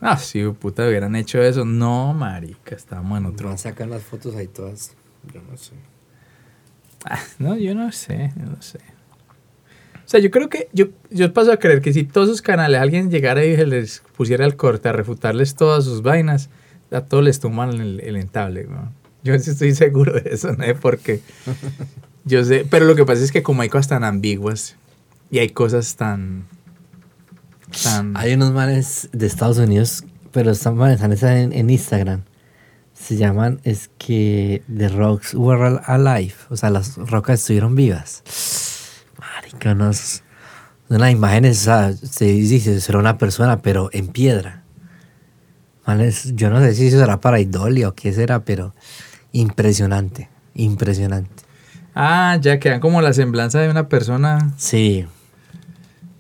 Ah, 0.01 0.17
sí, 0.17 0.43
puta, 0.59 0.87
hubieran 0.87 1.15
hecho 1.17 1.43
eso. 1.43 1.65
No, 1.65 2.13
marica, 2.15 2.75
estábamos 2.75 3.19
en 3.19 3.27
otro. 3.27 3.49
Otro. 3.49 3.59
Sacan 3.59 3.91
las 3.91 4.03
fotos 4.03 4.35
ahí 4.35 4.47
todas. 4.49 4.93
Yo 5.33 5.41
no 5.51 5.57
sé. 5.57 5.73
Ah, 7.05 7.21
no, 7.39 7.57
yo 7.57 7.75
no 7.75 7.93
sé, 7.93 8.33
yo 8.37 8.45
no 8.47 8.61
sé. 8.61 8.81
O 10.11 10.13
sea, 10.13 10.19
yo 10.19 10.33
creo 10.33 10.49
que 10.49 10.69
yo, 10.73 10.87
yo 11.13 11.33
paso 11.33 11.53
a 11.53 11.59
creer 11.59 11.81
que 11.81 11.93
si 11.93 12.03
todos 12.03 12.29
sus 12.29 12.43
canales 12.43 12.81
alguien 12.81 13.13
llegara 13.13 13.45
y 13.45 13.57
les 13.65 14.03
pusiera 14.17 14.45
el 14.45 14.57
corte 14.57 14.89
a 14.89 14.93
refutarles 14.93 15.55
todas 15.55 15.85
sus 15.85 16.03
vainas, 16.03 16.51
a 16.91 17.03
todos 17.03 17.23
les 17.23 17.39
toman 17.39 17.81
el, 17.81 18.01
el 18.01 18.17
entable, 18.17 18.67
weón. 18.67 18.91
Yo 19.23 19.35
estoy 19.35 19.73
seguro 19.73 20.15
de 20.21 20.31
eso, 20.33 20.53
no 20.53 20.65
sé 20.65 20.75
por 20.75 20.99
qué. 20.99 21.21
Yo 22.25 22.45
sé, 22.45 22.67
pero 22.69 22.87
lo 22.87 22.97
que 22.97 23.05
pasa 23.05 23.23
es 23.23 23.31
que 23.31 23.45
como 23.45 23.63
hay 23.63 23.69
cosas 23.69 23.87
tan 23.87 24.03
ambiguas 24.03 24.75
y 25.31 25.39
hay 25.39 25.51
cosas 25.51 25.95
tan... 25.95 26.47
Hay 28.15 28.35
unos 28.35 28.51
manes 28.53 29.11
de 29.13 29.29
Estados 29.29 29.59
Unidos, 29.59 30.03
pero 30.33 30.51
están 30.51 30.75
manes 30.75 31.23
en, 31.23 31.53
en 31.53 31.71
Instagram. 31.71 32.23
Se 32.95 33.15
llaman, 33.17 33.61
es 33.63 33.91
que 33.97 34.65
The 34.77 34.89
Rocks 34.89 35.35
Were 35.35 35.79
Alive. 35.85 36.35
O 36.49 36.57
sea, 36.57 36.71
las 36.71 36.97
rocas 36.97 37.39
estuvieron 37.39 37.77
vivas. 37.77 38.25
Unas 40.89 41.13
imágenes, 41.13 41.61
o 41.61 41.65
sea, 41.65 41.93
se 41.93 42.25
dice, 42.25 42.81
será 42.81 42.99
una 42.99 43.19
persona, 43.19 43.63
pero 43.63 43.91
en 43.93 44.09
piedra. 44.09 44.65
Manes, 45.87 46.35
yo 46.35 46.51
no 46.51 46.61
sé 46.61 46.75
si 46.75 46.89
eso 46.89 46.99
será 46.99 47.21
para 47.21 47.41
Idolia 47.41 47.89
o 47.89 47.95
qué 47.95 48.13
será, 48.13 48.45
pero 48.45 48.75
impresionante, 49.33 50.29
impresionante. 50.55 51.45
Ah, 51.95 52.39
ya 52.41 52.59
quedan 52.59 52.81
como 52.81 53.01
la 53.03 53.13
semblanza 53.13 53.61
de 53.61 53.69
una 53.69 53.89
persona 53.89 54.53
Sí, 54.57 55.07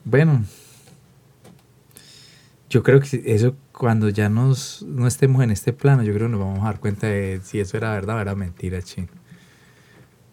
Bueno, 0.04 0.44
yo 2.68 2.82
creo 2.82 3.00
que 3.00 3.22
eso 3.26 3.54
cuando 3.72 4.08
ya 4.08 4.28
nos, 4.28 4.82
no 4.82 5.06
estemos 5.06 5.42
en 5.42 5.50
este 5.50 5.72
plano, 5.72 6.02
yo 6.02 6.12
creo 6.12 6.26
que 6.26 6.32
nos 6.32 6.40
vamos 6.40 6.60
a 6.60 6.64
dar 6.66 6.80
cuenta 6.80 7.06
de 7.06 7.40
si 7.42 7.60
eso 7.60 7.76
era 7.76 7.92
verdad 7.92 8.16
o 8.16 8.20
era 8.20 8.34
mentira, 8.34 8.82
ching. 8.82 9.08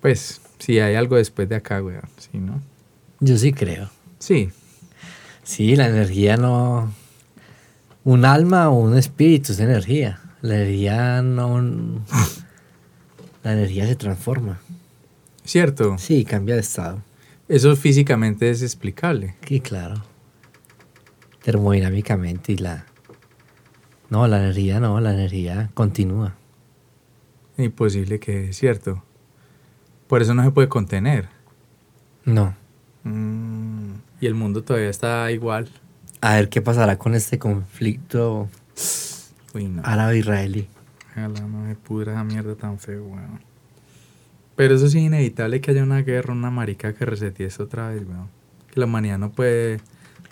Pues, 0.02 0.42
si 0.60 0.80
hay 0.80 0.96
algo 0.96 1.16
después 1.16 1.48
de 1.48 1.56
acá, 1.56 1.82
weón, 1.82 2.02
¿sí, 2.18 2.38
no? 2.40 2.62
Yo 3.20 3.38
sí 3.38 3.54
creo. 3.54 3.90
Sí, 4.20 4.52
Sí, 5.48 5.78
la 5.78 5.88
energía 5.88 6.36
no. 6.36 6.94
Un 8.04 8.26
alma 8.26 8.70
o 8.70 8.80
un 8.80 8.98
espíritu 8.98 9.54
es 9.54 9.60
energía. 9.62 10.20
La 10.42 10.56
energía 10.56 11.22
no. 11.22 12.04
La 13.44 13.54
energía 13.54 13.88
se 13.88 13.96
transforma. 13.96 14.60
cierto. 15.46 15.98
Sí, 16.00 16.26
cambia 16.26 16.56
de 16.56 16.62
estado. 16.62 17.02
Eso 17.48 17.74
físicamente 17.78 18.50
es 18.50 18.62
explicable. 18.62 19.36
Sí, 19.48 19.62
claro. 19.62 20.04
Termodinámicamente 21.44 22.52
y 22.52 22.58
la. 22.58 22.86
No, 24.10 24.28
la 24.28 24.40
energía 24.40 24.82
no, 24.82 25.00
la 25.00 25.14
energía 25.14 25.70
continúa. 25.74 26.36
Imposible 27.58 28.20
que 28.20 28.50
es 28.50 28.58
cierto. 28.58 29.02
Por 30.08 30.22
eso 30.22 30.34
no 30.34 30.44
se 30.44 30.52
puede 30.52 30.68
contener. 30.68 31.30
No. 32.26 32.54
Mm, 33.08 33.94
y 34.22 34.26
el 34.28 34.34
mundo 34.36 34.64
todavía 34.64 34.90
está 34.90 35.32
igual. 35.32 35.70
A 36.22 36.36
ver 36.36 36.50
qué 36.50 36.62
pasará 36.62 36.98
con 36.98 37.14
este 37.16 37.38
conflicto 37.40 38.50
no. 39.54 39.82
árabe-israelí. 39.84 40.68
Ojalá 41.12 41.42
no 41.42 41.68
se 41.68 41.76
pudra 41.76 42.14
esa 42.14 42.24
mierda 42.24 42.56
tan 42.56 42.80
feo, 42.80 43.04
weón. 43.06 43.40
Pero 44.56 44.76
eso 44.76 44.88
sí 44.90 44.98
es 45.00 45.04
inevitable 45.06 45.62
que 45.62 45.72
haya 45.72 45.84
una 45.84 46.02
guerra, 46.02 46.34
una 46.34 46.50
marica 46.52 46.94
que 46.94 47.06
resetee 47.06 47.46
esto 47.48 47.64
otra 47.64 47.90
vez, 47.90 48.04
weón. 48.08 48.28
Que 48.74 48.80
la 48.80 48.86
humanidad 48.88 49.18
no 49.20 49.32
puede 49.32 49.80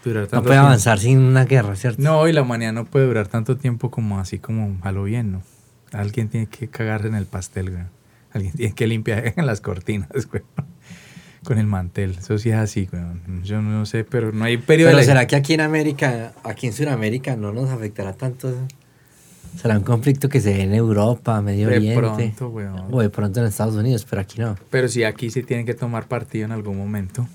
durar 0.03 0.23
tanto 0.27 0.35
No 0.37 0.41
puede 0.43 0.55
tiempo. 0.55 0.67
avanzar 0.67 0.99
sin 0.99 1.19
una 1.19 1.45
guerra, 1.45 1.75
¿cierto? 1.75 2.01
No, 2.01 2.27
y 2.27 2.33
la 2.33 2.41
humanidad 2.41 2.73
no 2.73 2.85
puede 2.85 3.05
durar 3.07 3.27
tanto 3.27 3.57
tiempo 3.57 3.89
como 3.91 4.19
así 4.19 4.39
como 4.39 4.77
a 4.81 4.91
lo 4.91 5.03
bien, 5.03 5.31
¿no? 5.31 5.41
Alguien 5.91 6.29
tiene 6.29 6.47
que 6.47 6.67
cagarse 6.67 7.07
en 7.07 7.15
el 7.15 7.25
pastel, 7.25 7.69
weón. 7.69 7.89
Alguien 8.33 8.53
tiene 8.53 8.73
que 8.75 8.87
limpiar 8.87 9.33
en 9.35 9.45
las 9.45 9.61
cortinas, 9.61 10.09
weón. 10.31 10.45
Con 11.45 11.57
el 11.59 11.67
mantel. 11.67 12.15
Eso 12.19 12.37
sí 12.37 12.49
es 12.49 12.55
así, 12.55 12.89
weón. 12.91 13.43
Yo 13.43 13.61
no 13.61 13.85
sé, 13.85 14.03
pero 14.03 14.31
no 14.31 14.43
hay 14.45 14.57
periodo 14.57 14.89
Pero 14.89 14.99
de 14.99 15.05
¿será 15.05 15.27
que 15.27 15.35
aquí 15.35 15.53
en 15.53 15.61
América, 15.61 16.33
aquí 16.43 16.67
en 16.67 16.73
Sudamérica, 16.73 17.35
no 17.35 17.53
nos 17.53 17.69
afectará 17.69 18.13
tanto? 18.13 18.49
eso? 18.49 18.67
Será 19.61 19.77
un 19.77 19.83
conflicto 19.83 20.27
que 20.27 20.41
se 20.41 20.53
ve 20.53 20.63
en 20.63 20.73
Europa, 20.73 21.41
Medio 21.41 21.69
De 21.69 21.77
Oriente. 21.77 21.99
pronto, 22.01 22.49
weón. 22.49 22.87
O 22.91 23.01
de 23.01 23.09
pronto 23.09 23.39
en 23.39 23.45
Estados 23.45 23.75
Unidos, 23.75 24.05
pero 24.09 24.21
aquí 24.21 24.41
no. 24.41 24.55
Pero 24.69 24.87
sí, 24.89 25.03
aquí 25.05 25.29
se 25.29 25.43
tiene 25.43 25.63
que 25.63 25.73
tomar 25.73 26.07
partido 26.07 26.43
en 26.45 26.51
algún 26.51 26.77
momento. 26.77 27.27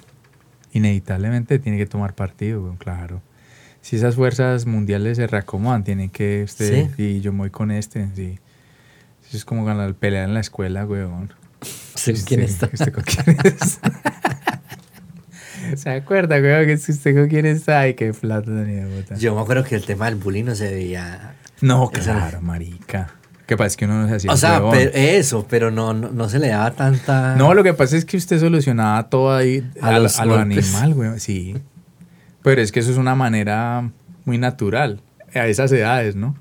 Inevitablemente 0.72 1.58
tiene 1.58 1.78
que 1.78 1.86
tomar 1.86 2.14
partido, 2.14 2.62
weón, 2.62 2.76
claro. 2.76 3.22
Si 3.80 3.96
esas 3.96 4.14
fuerzas 4.16 4.66
mundiales 4.66 5.16
se 5.16 5.26
reacomodan, 5.26 5.84
tienen 5.84 6.10
que 6.10 6.42
usted 6.44 6.90
Sí. 6.96 7.02
y 7.02 7.20
yo 7.22 7.32
me 7.32 7.38
voy 7.38 7.50
con 7.50 7.70
este, 7.70 8.08
sí. 8.14 8.38
Eso 9.26 9.36
es 9.36 9.44
como 9.44 9.64
ganar 9.64 9.94
pelea 9.94 10.24
en 10.24 10.34
la 10.34 10.40
escuela, 10.40 10.84
weón. 10.84 11.32
¿Usted 12.08 12.14
con 12.14 12.24
quién 12.24 12.40
Sí, 12.40 12.52
está? 12.52 12.70
¿Usted 12.72 12.92
con 12.92 13.04
quién 13.04 13.36
está? 13.44 13.90
¿Se 15.76 15.90
acuerda, 15.90 16.36
weón? 16.36 16.66
Que 16.66 16.74
usted 16.74 17.14
con 17.14 17.28
quién 17.28 17.46
está, 17.46 17.80
ay, 17.80 17.94
qué 17.94 18.12
plata 18.12 18.46
tenía 18.46 18.86
de 18.86 18.96
puta. 18.96 19.16
Yo 19.16 19.34
me 19.34 19.40
acuerdo 19.40 19.64
que 19.64 19.74
el 19.76 19.84
tema 19.84 20.06
del 20.06 20.16
bullying 20.16 20.44
no 20.44 20.54
se 20.54 20.70
veía. 20.70 21.34
No, 21.60 21.90
claro, 21.90 22.40
marica. 22.40 23.10
Que 23.46 23.56
pasa 23.56 23.66
es 23.66 23.76
que 23.76 23.84
uno 23.84 24.02
no 24.02 24.08
se 24.08 24.14
hacía 24.14 24.32
O 24.32 24.36
sea, 24.36 24.62
pero 24.70 24.90
eso, 24.94 25.46
pero 25.48 25.70
no, 25.70 25.92
no, 25.92 26.10
no 26.10 26.28
se 26.28 26.38
le 26.38 26.48
daba 26.48 26.70
tanta. 26.70 27.34
No, 27.36 27.52
lo 27.52 27.62
que 27.64 27.74
pasa 27.74 27.96
es 27.96 28.04
que 28.04 28.16
usted 28.16 28.38
solucionaba 28.38 29.08
todo 29.10 29.34
ahí 29.34 29.68
A 29.80 29.88
a, 29.88 29.98
los 29.98 30.18
a 30.20 30.24
lo 30.24 30.36
animal, 30.36 30.94
güey. 30.94 31.18
Sí. 31.18 31.56
Pero 32.42 32.62
es 32.62 32.72
que 32.72 32.80
eso 32.80 32.90
es 32.90 32.96
una 32.96 33.14
manera 33.14 33.90
muy 34.24 34.38
natural 34.38 35.00
a 35.34 35.46
esas 35.46 35.70
edades, 35.72 36.16
¿no? 36.16 36.36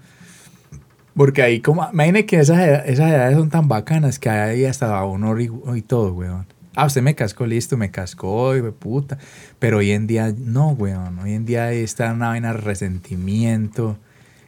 Porque 1.19 1.41
ahí, 1.41 1.59
como, 1.59 1.85
imagine 1.91 2.25
que 2.25 2.39
esas, 2.39 2.59
eda- 2.59 2.85
esas 2.85 3.11
edades 3.11 3.35
son 3.35 3.49
tan 3.49 3.67
bacanas 3.67 4.19
que 4.19 4.29
hay 4.29 4.63
hasta 4.63 5.03
honor 5.03 5.41
y, 5.41 5.51
y 5.75 5.81
todo, 5.81 6.13
weón. 6.13 6.45
Ah, 6.77 6.85
usted 6.85 7.01
me 7.01 7.13
cascó, 7.13 7.45
listo, 7.45 7.75
me 7.75 7.91
cascó, 7.91 8.55
y 8.55 8.61
puta. 8.71 9.17
Pero 9.59 9.79
hoy 9.79 9.91
en 9.91 10.07
día, 10.07 10.33
no, 10.37 10.69
weón. 10.69 11.19
Hoy 11.19 11.33
en 11.33 11.43
día 11.45 11.73
está 11.73 12.13
una 12.13 12.29
vaina 12.29 12.53
de 12.53 12.59
resentimiento, 12.61 13.97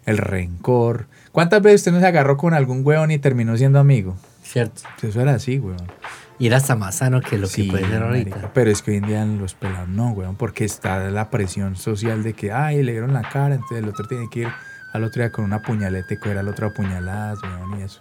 el 0.05 0.17
rencor. 0.17 1.07
¿Cuántas 1.33 1.61
veces 1.61 1.81
usted 1.81 1.91
no 1.91 1.99
se 1.99 2.07
agarró 2.07 2.37
con 2.37 2.53
algún 2.53 2.85
weón 2.87 3.11
y 3.11 3.17
terminó 3.17 3.57
siendo 3.57 3.77
amigo? 3.77 4.15
Cierto. 4.41 4.83
Eso 5.03 5.19
era 5.19 5.33
así, 5.33 5.59
weón. 5.59 5.75
Y 6.39 6.47
era 6.47 6.55
hasta 6.55 6.77
más 6.77 6.95
sano 6.95 7.19
que 7.19 7.37
lo 7.37 7.47
Sí, 7.47 7.65
que 7.65 7.71
puede 7.71 7.89
ser 7.89 7.99
marica, 7.99 8.31
ahorita. 8.35 8.53
Pero 8.53 8.71
es 8.71 8.81
que 8.81 8.91
hoy 8.91 8.97
en 8.97 9.07
día 9.07 9.25
los 9.25 9.55
pelados 9.55 9.89
no, 9.89 10.11
weón, 10.11 10.37
porque 10.37 10.63
está 10.63 11.09
la 11.11 11.29
presión 11.29 11.75
social 11.75 12.23
de 12.23 12.31
que, 12.31 12.53
ay, 12.53 12.81
le 12.81 12.93
dieron 12.93 13.11
la 13.11 13.23
cara, 13.23 13.55
entonces 13.55 13.79
el 13.79 13.89
otro 13.89 14.07
tiene 14.07 14.29
que 14.31 14.39
ir 14.43 14.47
al 14.93 15.03
otro 15.03 15.21
día 15.21 15.31
con 15.31 15.45
una 15.45 15.61
puñaleta 15.61 16.13
y 16.13 16.17
coger 16.17 16.37
al 16.37 16.47
otro 16.47 16.67
a 16.67 16.73
puñaladas, 16.73 17.39
weón, 17.43 17.79
y 17.79 17.83
eso. 17.83 17.99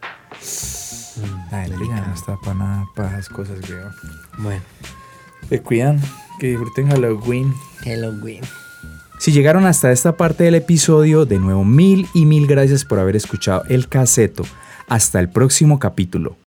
Mm, 1.17 1.51
La 1.53 1.63
gente 1.63 1.71
ya 1.71 1.79
delicado. 1.79 2.07
no 2.09 2.15
está 2.15 2.37
para 2.37 2.55
nada, 2.55 2.85
para 2.95 3.11
esas 3.13 3.29
cosas, 3.29 3.59
weón. 3.69 3.93
Bueno, 4.39 4.63
Se 5.49 5.61
cuidan, 5.63 6.01
que 6.39 6.49
disfruten 6.49 6.89
Halloween. 6.89 7.55
Halloween. 7.85 8.43
Si 9.19 9.33
llegaron 9.33 9.67
hasta 9.67 9.93
esta 9.93 10.17
parte 10.17 10.45
del 10.45 10.55
episodio, 10.55 11.27
de 11.27 11.39
nuevo 11.39 11.65
mil 11.65 12.09
y 12.15 12.25
mil 12.25 12.47
gracias 12.47 12.85
por 12.85 12.99
haber 12.99 13.17
escuchado 13.17 13.65
el 13.69 13.87
caseto. 13.89 14.45
Hasta 14.89 15.21
el 15.21 15.29
próximo 15.29 15.79
capítulo. 15.79 16.37